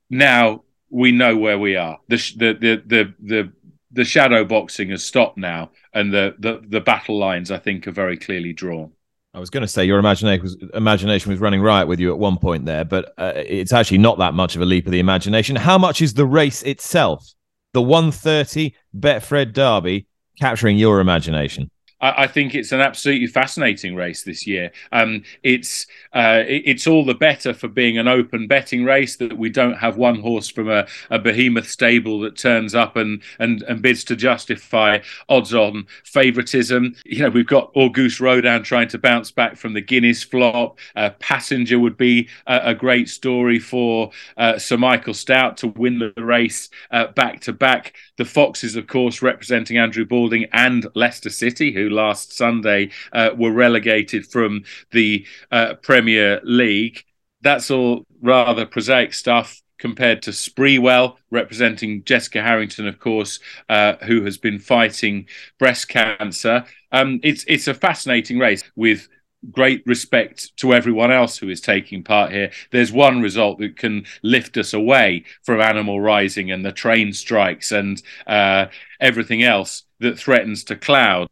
now 0.09 0.63
we 0.89 1.11
know 1.11 1.37
where 1.37 1.59
we 1.59 1.75
are. 1.75 1.99
The 2.07 2.17
the 2.35 2.53
the 2.53 2.83
the, 2.85 3.13
the 3.21 3.53
the 3.91 4.03
shadow 4.03 4.45
boxing 4.45 4.89
has 4.89 5.03
stopped 5.03 5.37
now, 5.37 5.71
and 5.93 6.13
the, 6.13 6.35
the, 6.39 6.61
the 6.67 6.81
battle 6.81 7.17
lines 7.17 7.51
I 7.51 7.57
think 7.57 7.87
are 7.87 7.91
very 7.91 8.17
clearly 8.17 8.53
drawn. 8.53 8.91
I 9.33 9.39
was 9.39 9.49
going 9.49 9.61
to 9.61 9.67
say 9.67 9.85
your 9.85 9.99
imagination 9.99 10.41
was, 10.41 10.57
imagination 10.73 11.31
was 11.31 11.39
running 11.39 11.61
riot 11.61 11.87
with 11.87 11.99
you 11.99 12.11
at 12.11 12.17
one 12.17 12.37
point 12.37 12.65
there, 12.65 12.83
but 12.83 13.13
uh, 13.17 13.33
it's 13.35 13.73
actually 13.73 13.99
not 13.99 14.17
that 14.17 14.33
much 14.33 14.55
of 14.55 14.61
a 14.61 14.65
leap 14.65 14.85
of 14.85 14.91
the 14.91 14.99
imagination. 14.99 15.55
How 15.55 15.77
much 15.77 16.01
is 16.01 16.15
the 16.15 16.25
race 16.25 16.63
itself, 16.63 17.33
the 17.73 17.81
130 17.81 18.73
Betfred 18.97 19.53
Derby, 19.53 20.07
capturing 20.39 20.77
your 20.77 20.99
imagination? 20.99 21.69
I, 22.01 22.23
I, 22.23 22.27
think 22.27 22.55
it's 22.55 22.71
an 22.71 22.81
absolutely 22.81 23.27
fascinating 23.27 23.95
race 23.95 24.23
this 24.23 24.45
year. 24.47 24.71
Um, 24.91 25.23
it's 25.43 25.87
uh, 26.13 26.43
it, 26.47 26.63
it's 26.65 26.87
all 26.87 27.05
the 27.05 27.13
better 27.13 27.53
for 27.53 27.67
being 27.67 27.97
an 27.97 28.07
open 28.07 28.47
betting 28.47 28.83
race 28.83 29.15
that 29.17 29.37
we 29.37 29.49
don't 29.49 29.77
have 29.77 29.97
one 29.97 30.19
horse 30.19 30.49
from 30.49 30.69
a, 30.69 30.87
a 31.09 31.19
behemoth 31.19 31.69
stable 31.69 32.19
that 32.21 32.37
turns 32.37 32.75
up 32.75 32.95
and, 32.95 33.21
and 33.39 33.61
and 33.63 33.81
bids 33.81 34.03
to 34.05 34.15
justify 34.15 34.99
odds-on 35.27 35.87
favouritism. 36.03 36.95
You 37.05 37.23
know, 37.23 37.29
we've 37.29 37.47
got 37.47 37.71
Auguste 37.75 38.19
Rodin 38.19 38.63
trying 38.63 38.87
to 38.89 38.97
bounce 38.97 39.31
back 39.31 39.57
from 39.57 39.73
the 39.73 39.81
Guineas 39.81 40.23
flop. 40.23 40.79
Uh, 40.95 41.11
Passenger 41.19 41.79
would 41.79 41.97
be 41.97 42.29
a, 42.47 42.69
a 42.69 42.75
great 42.75 43.09
story 43.09 43.59
for 43.59 44.11
uh, 44.37 44.57
Sir 44.57 44.77
Michael 44.77 45.13
Stoute 45.13 45.57
to 45.57 45.67
win 45.67 45.99
the 45.99 46.13
race 46.23 46.69
back 47.15 47.41
to 47.41 47.53
back 47.53 47.95
the 48.19 48.25
Foxes, 48.25 48.75
of 48.75 48.85
course, 48.85 49.21
representing 49.21 49.77
Andrew 49.77 50.05
Balding 50.05 50.45
and 50.51 50.85
Leicester 50.93 51.29
City, 51.29 51.71
who 51.71 51.89
last 51.89 52.35
Sunday 52.35 52.91
uh, 53.13 53.29
were 53.35 53.53
relegated 53.53 54.27
from 54.27 54.65
the 54.91 55.25
uh, 55.51 55.75
Premier 55.75 56.41
League. 56.43 57.05
That's 57.41 57.71
all 57.71 58.05
rather 58.21 58.65
prosaic 58.65 59.13
stuff 59.13 59.61
compared 59.77 60.21
to 60.23 60.31
Sprewell, 60.31 61.15
representing 61.31 62.03
Jessica 62.03 62.41
Harrington, 62.41 62.87
of 62.87 62.99
course, 62.99 63.39
uh, 63.69 63.95
who 64.03 64.25
has 64.25 64.37
been 64.37 64.59
fighting 64.59 65.25
breast 65.57 65.87
cancer. 65.87 66.65
Um, 66.91 67.21
it's 67.23 67.45
it's 67.47 67.69
a 67.69 67.73
fascinating 67.73 68.37
race 68.37 68.63
with 68.75 69.07
great 69.51 69.83
respect 69.85 70.55
to 70.57 70.73
everyone 70.73 71.11
else 71.11 71.37
who 71.37 71.49
is 71.49 71.61
taking 71.61 72.03
part 72.03 72.31
here. 72.31 72.51
There's 72.71 72.91
one 72.91 73.21
result 73.21 73.59
that 73.59 73.77
can 73.77 74.05
lift 74.21 74.57
us 74.57 74.73
away 74.73 75.23
from 75.43 75.61
Animal 75.61 76.01
Rising 76.01 76.51
and 76.51 76.65
the 76.65 76.71
train 76.71 77.13
strikes 77.13 77.71
and 77.71 78.01
uh, 78.27 78.67
everything 78.99 79.43
else 79.43 79.83
that 79.99 80.19
threatens 80.19 80.63
to 80.65 80.75
cloud 80.75 81.29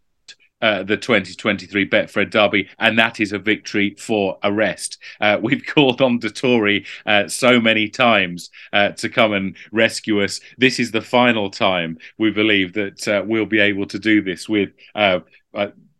uh, 0.62 0.84
the 0.84 0.98
2023 0.98 1.88
Betfred 1.88 2.32
Derby, 2.32 2.68
and 2.80 2.98
that 2.98 3.20
is 3.20 3.32
a 3.32 3.38
victory 3.38 3.96
for 4.00 4.38
Arrest. 4.44 4.98
Uh, 5.22 5.38
we've 5.44 5.66
called 5.66 6.02
on 6.02 6.20
Dettori 6.20 6.86
uh, 7.06 7.28
so 7.28 7.60
many 7.60 7.88
times 7.88 8.50
uh, 8.74 8.90
to 8.90 9.10
come 9.10 9.34
and 9.34 9.56
rescue 9.72 10.24
us. 10.24 10.40
This 10.58 10.80
is 10.80 10.92
the 10.92 11.02
final 11.02 11.50
time 11.50 11.98
we 12.18 12.32
believe 12.32 12.74
that 12.74 13.08
uh, 13.08 13.24
we'll 13.26 13.46
be 13.46 13.60
able 13.60 13.86
to 13.88 14.00
do 14.00 14.22
this 14.22 14.50
with. 14.50 14.70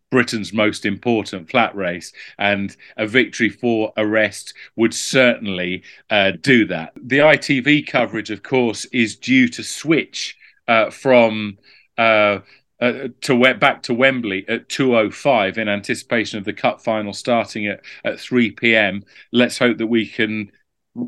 Britain's 0.10 0.54
most 0.54 0.86
important 0.86 1.50
flat 1.50 1.76
race, 1.76 2.14
and 2.38 2.76
a 2.96 3.06
victory 3.06 3.50
for 3.50 3.92
Arrest 3.98 4.54
would 4.76 4.94
certainly 4.94 5.84
uh, 6.10 6.32
do 6.42 6.66
that. 6.68 6.94
The 6.96 7.20
ITV 7.20 7.88
coverage, 7.88 8.32
of 8.32 8.44
course, 8.44 8.86
is 8.86 9.16
due 9.16 9.48
to 9.50 9.64
switch 9.64 10.38
uh, 10.68 10.90
from 10.90 11.58
uh, 11.98 12.40
uh 12.80 13.08
to 13.22 13.54
back 13.56 13.82
to 13.84 13.94
Wembley 13.94 14.46
at 14.48 14.70
2:05 14.70 15.58
in 15.58 15.68
anticipation 15.68 16.38
of 16.38 16.46
the 16.46 16.54
cup 16.54 16.80
final 16.80 17.14
starting 17.14 17.66
at 17.68 17.82
at 18.06 18.20
3 18.20 18.52
p.m. 18.52 19.04
Let's 19.32 19.58
hope 19.58 19.78
that 19.78 19.88
we 19.88 20.08
can 20.08 20.52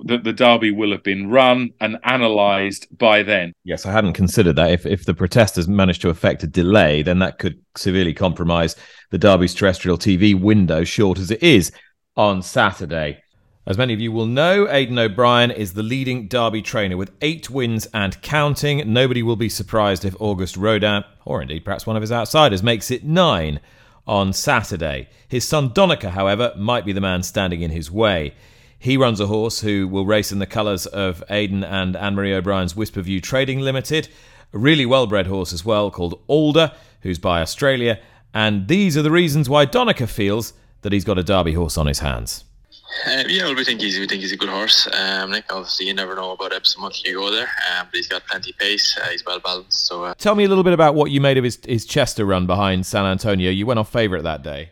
that 0.06 0.24
the 0.24 0.34
derby 0.34 0.72
will 0.72 0.92
have 0.92 1.04
been 1.04 1.30
run 1.30 1.72
and 1.82 1.98
analysed 2.04 2.96
by 2.98 3.24
then. 3.24 3.54
Yes, 3.64 3.86
I 3.86 3.92
hadn't 3.92 4.14
considered 4.14 4.56
that. 4.58 4.72
If 4.72 4.86
if 4.86 5.06
the 5.06 5.14
protesters 5.14 5.68
managed 5.68 6.02
to 6.02 6.10
effect 6.10 6.44
a 6.44 6.48
delay, 6.48 7.02
then 7.02 7.20
that 7.20 7.40
could 7.40 7.60
severely 7.76 8.14
compromise 8.14 8.76
the 9.10 9.18
derby's 9.18 9.54
terrestrial 9.54 9.98
TV 9.98 10.40
window, 10.40 10.84
short 10.84 11.20
as 11.20 11.32
it 11.32 11.42
is 11.42 11.72
on 12.16 12.42
Saturday. 12.42 13.22
As 13.66 13.78
many 13.78 13.94
of 13.94 14.00
you 14.00 14.12
will 14.12 14.26
know, 14.26 14.68
Aidan 14.68 14.98
O'Brien 14.98 15.52
is 15.52 15.74
the 15.74 15.84
leading 15.84 16.28
Derby 16.28 16.64
trainer 16.64 16.98
with 16.98 17.12
eight 17.22 17.52
wins 17.52 17.88
and 17.94 18.20
counting. 18.24 18.92
Nobody 18.92 19.22
will 19.22 19.36
be 19.36 19.50
surprised 19.50 20.06
if 20.06 20.20
Auguste 20.20 20.58
Rodin, 20.58 21.04
or 21.24 21.42
indeed 21.42 21.66
perhaps 21.66 21.86
one 21.86 21.96
of 21.96 22.02
his 22.02 22.12
outsiders, 22.12 22.64
makes 22.64 22.90
it 22.90 23.04
nine 23.04 23.60
on 24.08 24.34
Saturday. 24.34 25.08
His 25.28 25.48
son 25.48 25.70
Donnacha, 25.70 26.10
however, 26.10 26.52
might 26.58 26.84
be 26.84 26.94
the 26.94 27.02
man 27.02 27.22
standing 27.22 27.62
in 27.62 27.70
his 27.70 27.92
way. 27.92 28.34
He 28.80 28.96
runs 28.96 29.20
a 29.20 29.28
horse 29.28 29.60
who 29.60 29.90
will 29.90 30.06
race 30.06 30.32
in 30.32 30.40
the 30.40 30.46
colours 30.46 30.86
of 30.86 31.22
Aidan 31.30 31.66
and 31.66 31.98
Anne 31.98 32.16
Marie 32.16 32.34
O'Brien's 32.34 32.78
Whisper 32.78 33.02
View 33.02 33.20
Trading 33.20 33.60
Limited. 33.60 34.08
A 34.54 34.58
really 34.58 34.86
well 34.86 35.06
bred 35.06 35.28
horse 35.28 35.52
as 35.52 35.66
well 35.66 35.92
called 35.92 36.22
Alder, 36.28 36.72
who's 37.02 37.20
by 37.20 37.42
Australia. 37.42 38.00
And 38.34 38.70
these 38.70 38.96
are 38.96 39.02
the 39.02 39.12
reasons 39.12 39.50
why 39.50 39.66
Donnacha 39.66 40.08
feels 40.08 40.54
that 40.82 40.94
he's 40.94 41.04
got 41.04 41.18
a 41.18 41.24
Derby 41.24 41.54
horse 41.54 41.78
on 41.78 41.88
his 41.88 42.00
hands. 42.00 42.46
Uh, 43.06 43.24
yeah, 43.28 43.44
well, 43.44 43.56
we 43.56 43.64
think 43.64 43.82
he's 43.82 44.00
we 44.00 44.08
think 44.08 44.22
he's 44.22 44.32
a 44.32 44.38
good 44.38 44.50
horse. 44.50 44.88
Um, 44.94 45.32
Nick, 45.32 45.54
obviously, 45.54 45.88
you 45.88 45.94
never 45.94 46.16
know 46.16 46.32
about 46.32 46.54
Epsom 46.54 46.84
until 46.84 47.12
you 47.12 47.20
go 47.20 47.32
there, 47.32 47.50
um, 47.72 47.86
but 47.86 47.96
he's 47.96 48.08
got 48.08 48.26
plenty 48.26 48.52
of 48.52 48.58
pace. 48.58 48.98
Uh, 48.98 49.10
he's 49.10 49.24
well 49.26 49.40
balanced. 49.40 49.86
So, 49.86 50.06
uh, 50.06 50.14
tell 50.18 50.34
me 50.36 50.46
a 50.46 50.48
little 50.48 50.64
bit 50.64 50.74
about 50.74 50.96
what 50.96 51.12
you 51.12 51.22
made 51.22 51.38
of 51.38 51.44
his 51.44 51.60
his 51.66 51.86
Chester 51.86 52.26
run 52.26 52.48
behind 52.48 52.86
San 52.86 53.06
Antonio. 53.06 53.52
You 53.52 53.66
went 53.68 53.80
off 53.80 53.92
favourite 53.92 54.24
that 54.24 54.42
day. 54.42 54.72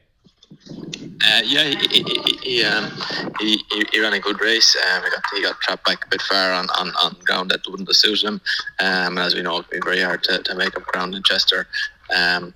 Uh, 1.28 1.42
yeah, 1.44 1.64
he 1.64 2.04
he, 2.04 2.38
he, 2.42 2.64
um, 2.64 2.92
he, 3.40 3.62
he, 3.92 4.00
ran 4.00 4.14
a 4.14 4.20
good 4.20 4.40
race. 4.40 4.76
Um, 4.76 5.04
he 5.04 5.10
got 5.10 5.24
he 5.36 5.42
got 5.42 5.60
trapped 5.60 5.86
back 5.86 6.06
a 6.06 6.10
bit 6.10 6.22
far 6.22 6.54
on, 6.54 6.70
on, 6.80 6.90
on 7.02 7.16
ground 7.26 7.52
that 7.52 7.62
wouldn't 7.68 7.94
suited 7.96 8.26
him. 8.26 8.42
Um, 8.80 9.18
and 9.18 9.20
as 9.20 9.36
we 9.36 9.42
know, 9.42 9.58
it's 9.58 9.68
been 9.68 9.84
very 9.84 10.02
hard 10.02 10.24
to, 10.24 10.42
to 10.42 10.56
make 10.56 10.78
up 10.78 10.86
ground 10.86 11.16
in 11.16 11.24
Chester. 11.24 11.68
Um, 12.16 12.54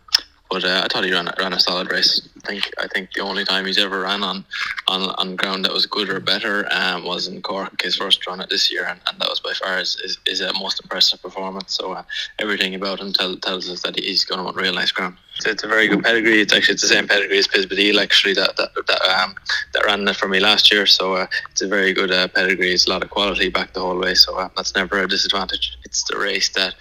but 0.52 0.66
uh, 0.66 0.82
I 0.84 0.88
thought 0.90 1.06
he 1.06 1.14
ran 1.14 1.30
ran 1.40 1.54
a 1.54 1.60
solid 1.60 1.90
race. 1.90 2.28
I 2.44 2.48
think 2.48 2.72
I 2.78 2.88
think 2.88 3.14
the 3.14 3.22
only 3.22 3.46
time 3.46 3.66
he's 3.66 3.78
ever 3.78 4.02
ran 4.02 4.22
on 4.22 4.44
on, 4.88 5.10
on 5.18 5.38
ground 5.38 5.64
that 5.64 5.72
was 5.72 5.86
good 5.86 6.10
or 6.10 6.20
better 6.20 6.68
um, 6.72 7.06
was 7.06 7.28
in 7.28 7.42
Cork, 7.42 7.82
his 7.82 7.96
first 7.96 8.28
run 8.28 8.42
at 8.42 8.50
this 8.50 8.70
year, 8.70 8.86
and, 8.86 9.00
and 9.08 9.20
that 9.20 9.30
was 9.30 9.40
by 9.40 9.54
far 9.54 9.78
his, 9.78 9.96
his, 10.02 10.18
his 10.28 10.42
uh, 10.42 10.52
most 10.60 10.82
impressive 10.84 11.22
performance. 11.22 11.74
So 11.78 11.94
uh, 11.94 12.04
everything 12.40 12.76
about 12.76 13.00
him 13.00 13.14
tell, 13.14 13.38
tells 13.38 13.70
us 13.70 13.82
that 13.84 13.98
he's 13.98 14.26
going 14.26 14.46
on 14.46 14.54
real 14.56 14.74
nice 14.74 14.92
ground. 14.92 15.16
It's, 15.38 15.46
it's, 15.46 15.64
a 15.64 15.68
very 15.68 15.88
good 15.88 16.04
pedigree. 16.04 16.42
It's 16.42 16.54
actually 16.54 16.74
it's 16.74 16.82
the 16.82 16.90
same 16.90 17.08
pedigree 17.08 17.38
as 17.38 17.48
Piz 17.48 17.66
Badile 17.66 18.02
actually 18.02 18.34
that 18.34 18.58
that 18.58 18.72
that, 18.88 19.02
um, 19.04 19.36
that 19.74 19.86
ran 19.86 20.06
it 20.06 20.18
for 20.18 20.28
me 20.28 20.42
last 20.42 20.70
year. 20.72 20.86
So 20.86 21.14
uh, 21.14 21.28
it's 21.52 21.62
a 21.62 21.68
very 21.68 21.94
good 21.94 22.12
uh, 22.12 22.28
pedigree. 22.28 22.74
It's 22.74 22.88
a 22.88 22.90
lot 22.90 23.04
of 23.04 23.10
quality 23.10 23.48
back 23.48 23.74
the 23.74 23.80
whole 23.80 23.98
way. 23.98 24.16
So 24.16 24.38
uh, 24.38 24.50
that's 24.58 24.76
never 24.76 25.02
a 25.02 25.08
disadvantage. 25.08 25.78
It's 25.86 26.04
the 26.04 26.18
race 26.18 26.50
that 26.50 26.76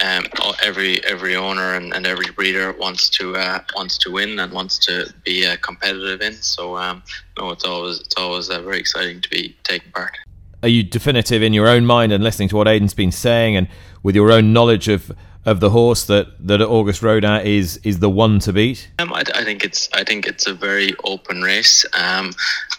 um, 0.00 0.26
every 0.62 1.04
every 1.04 1.36
owner 1.36 1.74
and, 1.74 1.92
and 1.94 2.06
every 2.06 2.30
breeder 2.32 2.72
wants 2.72 3.08
to 3.10 3.36
uh, 3.36 3.60
wants 3.74 3.98
to 3.98 4.10
win 4.10 4.38
and 4.38 4.52
wants 4.52 4.78
to 4.86 5.12
be 5.24 5.46
uh, 5.46 5.56
competitive 5.62 6.20
in. 6.20 6.34
So 6.34 6.76
um, 6.76 7.02
no, 7.38 7.50
it's 7.50 7.64
always 7.64 8.00
it's 8.00 8.16
always 8.16 8.50
uh, 8.50 8.60
very 8.62 8.78
exciting 8.78 9.20
to 9.20 9.28
be 9.30 9.56
taking 9.62 9.90
part. 9.92 10.16
Are 10.62 10.68
you 10.68 10.82
definitive 10.82 11.42
in 11.42 11.52
your 11.52 11.68
own 11.68 11.86
mind 11.86 12.12
and 12.12 12.22
listening 12.22 12.48
to 12.50 12.56
what 12.56 12.68
Aidan's 12.68 12.94
been 12.94 13.12
saying, 13.12 13.56
and 13.56 13.68
with 14.02 14.14
your 14.14 14.30
own 14.30 14.52
knowledge 14.52 14.88
of 14.88 15.12
of 15.46 15.60
the 15.60 15.70
horse 15.70 16.04
that 16.04 16.28
that 16.46 16.60
Auguste 16.60 17.02
Rodin 17.02 17.46
is 17.46 17.78
is 17.82 17.98
the 17.98 18.10
one 18.10 18.38
to 18.40 18.52
beat? 18.52 18.90
Um, 18.98 19.12
I, 19.12 19.22
I, 19.34 19.44
think 19.44 19.64
it's 19.64 19.88
I 19.92 20.04
think 20.04 20.26
it's 20.26 20.46
a 20.46 20.54
very 20.54 20.94
open 21.04 21.42
race. 21.42 21.84
Um, 21.94 22.32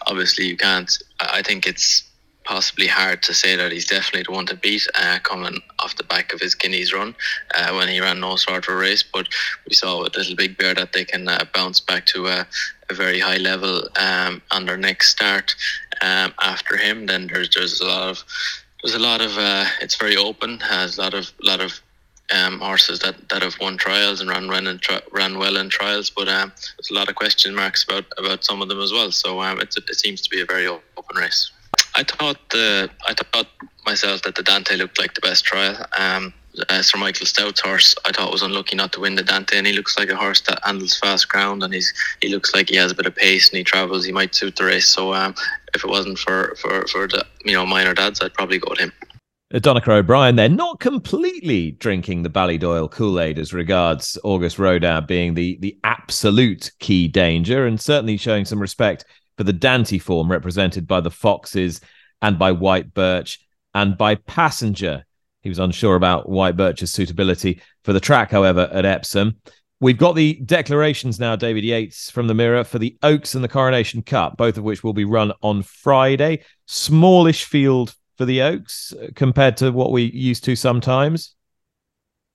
obviously, 0.06 0.46
you 0.46 0.56
can't. 0.56 0.90
I 1.20 1.42
think 1.42 1.66
it's 1.66 2.04
possibly 2.52 2.86
hard 2.86 3.22
to 3.22 3.32
say 3.32 3.56
that 3.56 3.72
he's 3.72 3.86
definitely 3.86 4.24
the 4.24 4.30
one 4.30 4.44
to 4.44 4.54
beat 4.54 4.86
uh, 4.94 5.18
coming 5.22 5.58
off 5.78 5.96
the 5.96 6.04
back 6.04 6.34
of 6.34 6.40
his 6.40 6.54
Guineas 6.54 6.92
run 6.92 7.14
uh, 7.54 7.72
when 7.72 7.88
he 7.88 7.98
ran 7.98 8.20
no 8.20 8.36
sort 8.36 8.68
of 8.68 8.74
a 8.74 8.76
race. 8.76 9.02
But 9.02 9.26
we 9.66 9.74
saw 9.74 10.02
with 10.02 10.14
Little 10.14 10.36
Big 10.36 10.58
Bear 10.58 10.74
that 10.74 10.92
they 10.92 11.06
can 11.06 11.26
uh, 11.26 11.46
bounce 11.54 11.80
back 11.80 12.04
to 12.08 12.26
a, 12.26 12.46
a, 12.90 12.94
very 12.94 13.18
high 13.18 13.38
level 13.38 13.88
um, 13.96 14.42
on 14.50 14.66
their 14.66 14.76
next 14.76 15.08
start 15.08 15.56
um, 16.02 16.34
after 16.42 16.76
him. 16.76 17.06
Then 17.06 17.26
there's 17.26 17.48
there's 17.54 17.80
a 17.80 17.86
lot 17.86 18.10
of 18.10 18.22
there's 18.82 18.96
a 18.96 19.06
lot 19.10 19.22
of 19.22 19.38
uh, 19.38 19.64
it's 19.80 19.96
very 19.96 20.18
open. 20.18 20.60
Has 20.60 20.98
a 20.98 21.00
lot 21.00 21.14
of 21.14 21.32
lot 21.42 21.62
of 21.62 21.80
um, 22.36 22.60
horses 22.60 22.98
that, 22.98 23.30
that 23.30 23.40
have 23.40 23.58
won 23.62 23.78
trials 23.78 24.20
and 24.20 24.28
ran 24.28 24.46
well 24.48 24.66
in, 24.66 24.78
tri- 24.78 25.08
ran 25.10 25.38
well 25.38 25.56
in 25.56 25.70
trials, 25.70 26.10
but 26.10 26.28
um, 26.28 26.52
there's 26.76 26.90
a 26.90 26.94
lot 26.94 27.08
of 27.08 27.14
question 27.14 27.54
marks 27.54 27.84
about, 27.84 28.04
about 28.18 28.44
some 28.44 28.60
of 28.60 28.68
them 28.68 28.80
as 28.80 28.92
well. 28.92 29.10
So 29.10 29.40
um, 29.40 29.58
it 29.58 29.72
seems 29.94 30.20
to 30.20 30.28
be 30.28 30.42
a 30.42 30.46
very 30.46 30.66
open 30.66 31.16
race. 31.16 31.50
I 31.94 32.02
thought 32.04 32.38
the 32.50 32.90
I 33.06 33.14
thought 33.14 33.46
myself 33.84 34.22
that 34.22 34.34
the 34.34 34.42
Dante 34.42 34.76
looked 34.76 34.98
like 34.98 35.14
the 35.14 35.20
best 35.20 35.44
trial. 35.44 35.84
Um, 35.98 36.32
uh, 36.68 36.82
Sir 36.82 36.98
Michael 36.98 37.26
Stoute's 37.26 37.60
horse, 37.60 37.94
I 38.04 38.12
thought 38.12 38.30
was 38.30 38.42
unlucky 38.42 38.76
not 38.76 38.92
to 38.92 39.00
win 39.00 39.14
the 39.14 39.22
Dante, 39.22 39.56
and 39.56 39.66
he 39.66 39.72
looks 39.72 39.98
like 39.98 40.10
a 40.10 40.16
horse 40.16 40.42
that 40.42 40.60
handles 40.62 40.98
fast 40.98 41.28
ground, 41.28 41.62
and 41.62 41.72
he's 41.72 41.92
he 42.20 42.28
looks 42.28 42.54
like 42.54 42.68
he 42.68 42.76
has 42.76 42.92
a 42.92 42.94
bit 42.94 43.06
of 43.06 43.14
pace 43.14 43.48
and 43.48 43.58
he 43.58 43.64
travels. 43.64 44.04
He 44.04 44.12
might 44.12 44.34
suit 44.34 44.56
the 44.56 44.64
race. 44.64 44.88
So 44.88 45.14
um, 45.14 45.34
if 45.74 45.84
it 45.84 45.88
wasn't 45.88 46.18
for 46.18 46.54
for 46.60 46.86
for 46.88 47.08
the 47.08 47.24
you 47.44 47.52
know 47.52 47.66
minor 47.66 47.94
dads, 47.94 48.20
I'd 48.20 48.34
probably 48.34 48.58
go 48.58 48.70
with 48.70 48.80
him. 48.80 48.92
Donnacha 49.54 49.92
O'Brien, 49.92 50.36
they're 50.36 50.48
not 50.48 50.80
completely 50.80 51.72
drinking 51.72 52.22
the 52.22 52.30
Ballydoyle 52.30 52.90
Kool 52.90 53.20
Aid 53.20 53.38
as 53.38 53.52
regards 53.52 54.16
Auguste 54.24 54.58
Rodin 54.58 55.04
being 55.06 55.34
the 55.34 55.58
the 55.60 55.78
absolute 55.84 56.70
key 56.78 57.08
danger, 57.08 57.66
and 57.66 57.80
certainly 57.80 58.16
showing 58.16 58.44
some 58.44 58.60
respect 58.60 59.04
for 59.42 59.46
the 59.46 59.52
Dante 59.52 59.98
form 59.98 60.30
represented 60.30 60.86
by 60.86 61.00
the 61.00 61.10
Foxes 61.10 61.80
and 62.20 62.38
by 62.38 62.52
White 62.52 62.94
Birch 62.94 63.40
and 63.74 63.98
by 63.98 64.14
Passenger. 64.14 65.04
He 65.40 65.48
was 65.48 65.58
unsure 65.58 65.96
about 65.96 66.28
White 66.28 66.56
Birch's 66.56 66.92
suitability 66.92 67.60
for 67.82 67.92
the 67.92 67.98
track, 67.98 68.30
however, 68.30 68.70
at 68.72 68.84
Epsom. 68.84 69.38
We've 69.80 69.98
got 69.98 70.14
the 70.14 70.34
declarations 70.34 71.18
now, 71.18 71.34
David 71.34 71.64
Yates 71.64 72.08
from 72.08 72.28
the 72.28 72.34
Mirror, 72.34 72.62
for 72.62 72.78
the 72.78 72.96
Oaks 73.02 73.34
and 73.34 73.42
the 73.42 73.48
Coronation 73.48 74.00
Cup, 74.00 74.36
both 74.36 74.58
of 74.58 74.62
which 74.62 74.84
will 74.84 74.92
be 74.92 75.04
run 75.04 75.32
on 75.42 75.64
Friday. 75.64 76.44
Smallish 76.68 77.42
field 77.42 77.96
for 78.18 78.24
the 78.24 78.42
Oaks 78.42 78.92
uh, 78.92 79.08
compared 79.16 79.56
to 79.56 79.72
what 79.72 79.90
we 79.90 80.04
used 80.04 80.44
to 80.44 80.54
sometimes. 80.54 81.34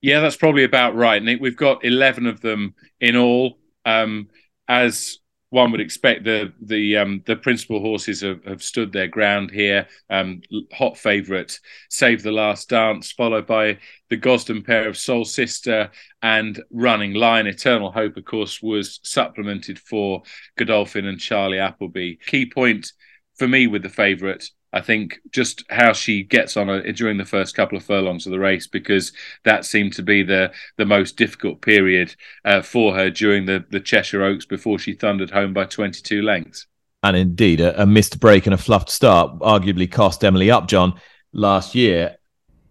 Yeah, 0.02 0.20
that's 0.20 0.36
probably 0.36 0.66
about 0.66 0.94
right, 0.94 1.24
Nick. 1.24 1.40
We've 1.40 1.56
got 1.56 1.86
11 1.86 2.28
of 2.28 2.42
them 2.42 2.76
in 3.00 3.16
all. 3.16 3.60
Um, 3.86 4.28
as 4.68 5.20
one 5.50 5.72
would 5.72 5.82
expect 5.82 6.26
the 6.26 6.52
the 6.62 6.98
um, 6.98 7.24
the 7.26 7.36
principal 7.36 7.80
horses 7.80 8.22
have, 8.22 8.44
have 8.44 8.62
stood 8.62 8.92
their 8.92 9.08
ground 9.08 9.52
here. 9.52 9.88
Um, 10.10 10.42
hot 10.74 10.98
favourite, 10.98 11.60
Save 11.90 12.24
the 12.24 12.32
Last 12.32 12.70
Dance, 12.70 13.12
followed 13.12 13.48
by 13.48 13.78
the 14.10 14.18
Gosden 14.18 14.64
pair 14.64 14.88
of 14.88 14.98
Soul 14.98 15.26
Sister 15.26 15.90
and 16.22 16.62
Running 16.72 17.14
Lion. 17.14 17.48
Eternal 17.48 17.92
Hope, 17.92 18.18
of 18.18 18.26
course, 18.26 18.62
was 18.62 19.00
supplemented 19.04 19.80
for 19.80 20.24
Godolphin 20.58 21.06
and 21.06 21.20
Charlie 21.20 21.60
Appleby. 21.60 22.16
Key 22.26 22.50
point 22.50 22.92
for 23.38 23.48
me 23.48 23.68
with 23.68 23.84
the 23.84 23.90
favourite 23.90 24.50
I 24.74 24.82
think 24.82 25.20
just 25.32 25.64
how 25.70 25.94
she 25.94 26.24
gets 26.24 26.58
on 26.58 26.70
a, 26.70 26.92
during 26.92 27.18
the 27.18 27.26
first 27.26 27.56
couple 27.56 27.78
of 27.78 27.86
furlongs 27.86 28.26
of 28.26 28.32
the 28.32 28.40
race, 28.40 28.68
because 28.68 29.14
that 29.44 29.66
seemed 29.66 29.94
to 29.94 30.04
be 30.04 30.24
the 30.24 30.52
the 30.78 30.86
most 30.86 31.16
difficult 31.16 31.62
period 31.62 32.16
uh, 32.44 32.62
for 32.62 32.94
her 32.96 33.10
during 33.10 33.46
the 33.46 33.64
the 33.70 33.80
Cheshire 33.80 34.24
Oaks 34.24 34.46
before 34.46 34.78
she 34.78 34.94
thundered 34.94 35.32
home 35.32 35.54
by 35.54 35.66
22 35.66 36.22
lengths. 36.22 36.68
And 37.04 37.16
indeed, 37.16 37.62
a, 37.62 37.82
a 37.82 37.86
missed 37.86 38.20
break 38.20 38.46
and 38.46 38.54
a 38.54 38.58
fluffed 38.58 38.90
start 38.90 39.40
arguably 39.40 39.90
cost 39.90 40.24
Emily 40.24 40.52
Upjohn 40.52 41.00
last 41.32 41.74
year. 41.74 42.18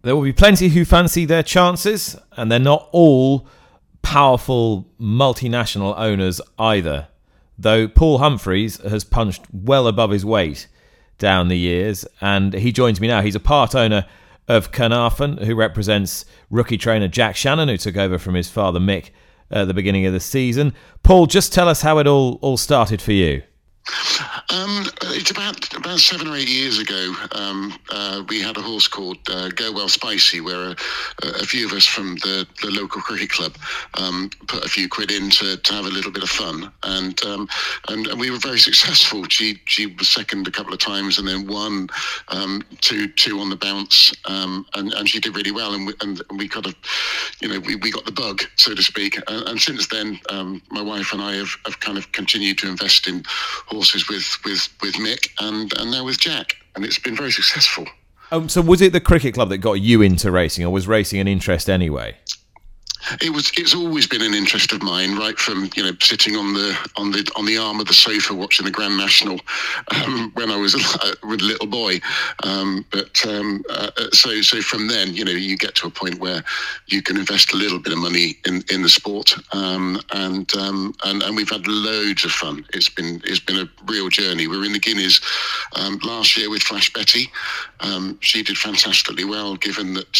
There 0.03 0.15
will 0.15 0.23
be 0.23 0.33
plenty 0.33 0.69
who 0.69 0.85
fancy 0.85 1.25
their 1.25 1.43
chances, 1.43 2.15
and 2.35 2.51
they're 2.51 2.59
not 2.59 2.89
all 2.91 3.47
powerful 4.03 4.87
multinational 4.99 5.97
owners 5.97 6.39
either. 6.59 7.07
Though 7.57 7.87
Paul 7.87 8.19
Humphreys 8.19 8.77
has 8.81 9.03
punched 9.03 9.45
well 9.51 9.87
above 9.87 10.11
his 10.11 10.23
weight 10.23 10.67
down 11.17 11.47
the 11.47 11.57
years, 11.57 12.05
and 12.21 12.53
he 12.53 12.71
joins 12.71 13.01
me 13.01 13.07
now. 13.07 13.21
He's 13.21 13.35
a 13.35 13.39
part 13.39 13.75
owner 13.75 14.05
of 14.47 14.71
Caernarfon, 14.71 15.43
who 15.43 15.55
represents 15.55 16.25
rookie 16.49 16.77
trainer 16.77 17.07
Jack 17.07 17.35
Shannon, 17.35 17.67
who 17.67 17.77
took 17.77 17.97
over 17.97 18.17
from 18.17 18.35
his 18.35 18.49
father 18.49 18.79
Mick 18.79 19.09
at 19.51 19.67
the 19.67 19.73
beginning 19.73 20.05
of 20.05 20.13
the 20.13 20.19
season. 20.19 20.73
Paul, 21.03 21.25
just 21.25 21.53
tell 21.53 21.67
us 21.67 21.81
how 21.81 21.97
it 21.99 22.07
all 22.07 22.39
all 22.41 22.57
started 22.57 23.01
for 23.01 23.13
you. 23.13 23.43
Um, 24.49 24.85
it's 25.07 25.29
about 25.29 25.73
about 25.75 25.99
seven 25.99 26.27
or 26.27 26.37
eight 26.37 26.47
years 26.47 26.79
ago. 26.79 27.13
Um, 27.33 27.77
uh, 27.89 28.23
we 28.29 28.41
had 28.41 28.55
a 28.55 28.61
horse 28.61 28.87
called 28.87 29.17
uh, 29.29 29.49
Go 29.49 29.73
Well 29.73 29.89
Spicy, 29.89 30.39
where 30.39 30.69
a, 30.69 30.75
a, 31.23 31.43
few 31.43 31.65
of 31.65 31.73
us 31.73 31.85
from 31.85 32.15
the, 32.17 32.47
the 32.61 32.71
local 32.71 33.01
cricket 33.01 33.29
club 33.29 33.57
um, 33.95 34.29
put 34.47 34.63
a 34.63 34.69
few 34.69 34.87
quid 34.87 35.11
in 35.11 35.29
to, 35.31 35.57
to 35.57 35.73
have 35.73 35.85
a 35.85 35.89
little 35.89 36.11
bit 36.11 36.23
of 36.23 36.29
fun, 36.29 36.71
and, 36.83 37.21
um, 37.25 37.49
and 37.89 38.07
and 38.07 38.19
we 38.19 38.31
were 38.31 38.37
very 38.37 38.59
successful. 38.69 39.25
She 39.25 39.59
she 39.65 39.87
was 39.87 40.07
second 40.07 40.47
a 40.47 40.51
couple 40.51 40.71
of 40.71 40.79
times, 40.79 41.19
and 41.19 41.27
then 41.27 41.45
won 41.45 41.89
um, 42.29 42.63
two 42.79 43.09
two 43.09 43.39
on 43.39 43.49
the 43.49 43.57
bounce, 43.57 44.13
um, 44.25 44.65
and 44.75 44.93
and 44.93 45.09
she 45.09 45.19
did 45.19 45.35
really 45.35 45.51
well, 45.51 45.73
and 45.73 45.87
we, 45.87 45.93
and 45.99 46.21
we 46.37 46.47
kind 46.47 46.67
of, 46.67 46.75
you 47.41 47.49
know, 47.49 47.59
we, 47.59 47.75
we 47.75 47.91
got 47.91 48.05
the 48.05 48.13
bug, 48.13 48.43
so 48.55 48.73
to 48.73 48.81
speak, 48.81 49.17
and, 49.27 49.45
and 49.49 49.59
since 49.59 49.87
then, 49.87 50.21
my 50.71 50.81
wife 50.81 51.11
and 51.11 51.21
I 51.21 51.33
have, 51.33 51.49
have 51.65 51.79
kind 51.81 51.97
of 51.97 52.09
continued 52.13 52.59
to 52.59 52.69
invest 52.69 53.07
in 53.07 53.23
horses 53.65 54.07
with 54.07 54.36
with 54.43 54.67
with 54.81 54.95
Mick 54.95 55.29
and 55.39 55.71
and 55.77 55.91
now 55.91 56.05
with 56.05 56.19
Jack, 56.19 56.55
and 56.75 56.85
it's 56.85 56.99
been 56.99 57.15
very 57.15 57.31
successful. 57.31 57.85
Um, 58.31 58.49
so 58.49 58.61
was 58.61 58.81
it 58.81 58.91
the 58.91 58.99
cricket 58.99 59.33
club 59.33 59.49
that 59.49 59.59
got 59.59 59.73
you 59.73 60.01
into 60.01 60.31
racing, 60.31 60.65
or 60.65 60.71
was 60.71 60.87
racing 60.87 61.19
an 61.19 61.27
interest 61.27 61.69
anyway? 61.69 62.17
It 63.21 63.31
was. 63.31 63.51
It's 63.57 63.75
always 63.75 64.07
been 64.07 64.21
an 64.21 64.33
interest 64.33 64.73
of 64.73 64.81
mine, 64.81 65.17
right 65.17 65.37
from 65.37 65.69
you 65.75 65.83
know 65.83 65.91
sitting 65.99 66.35
on 66.35 66.53
the 66.53 66.77
on 66.95 67.11
the 67.11 67.29
on 67.35 67.45
the 67.45 67.57
arm 67.57 67.79
of 67.79 67.87
the 67.87 67.93
sofa 67.93 68.33
watching 68.33 68.65
the 68.65 68.71
Grand 68.71 68.97
National 68.97 69.39
um, 69.95 70.31
when 70.33 70.51
I 70.51 70.57
was 70.57 70.75
a, 71.03 71.25
a 71.25 71.27
little 71.27 71.67
boy. 71.67 71.99
Um, 72.43 72.85
but 72.91 73.25
um, 73.25 73.63
uh, 73.69 73.91
so 74.13 74.41
so 74.41 74.61
from 74.61 74.87
then, 74.87 75.13
you 75.13 75.25
know, 75.25 75.31
you 75.31 75.57
get 75.57 75.75
to 75.75 75.87
a 75.87 75.91
point 75.91 76.19
where 76.19 76.43
you 76.87 77.01
can 77.01 77.17
invest 77.17 77.53
a 77.53 77.57
little 77.57 77.79
bit 77.79 77.93
of 77.93 77.99
money 77.99 78.37
in, 78.45 78.63
in 78.71 78.81
the 78.81 78.89
sport, 78.89 79.33
um, 79.53 80.01
and, 80.11 80.53
um, 80.55 80.93
and 81.05 81.23
and 81.23 81.35
we've 81.35 81.49
had 81.49 81.67
loads 81.67 82.25
of 82.25 82.31
fun. 82.31 82.65
It's 82.73 82.89
been 82.89 83.21
it's 83.23 83.39
been 83.39 83.57
a 83.57 83.69
real 83.85 84.09
journey. 84.09 84.47
We 84.47 84.57
were 84.57 84.65
in 84.65 84.73
the 84.73 84.79
Guineas 84.79 85.21
um, 85.75 85.99
last 86.03 86.37
year 86.37 86.49
with 86.49 86.63
Flash 86.63 86.91
Betty. 86.93 87.31
She 88.19 88.43
did 88.43 88.57
fantastically 88.57 89.25
well, 89.25 89.55
given 89.55 89.93
that 89.93 90.15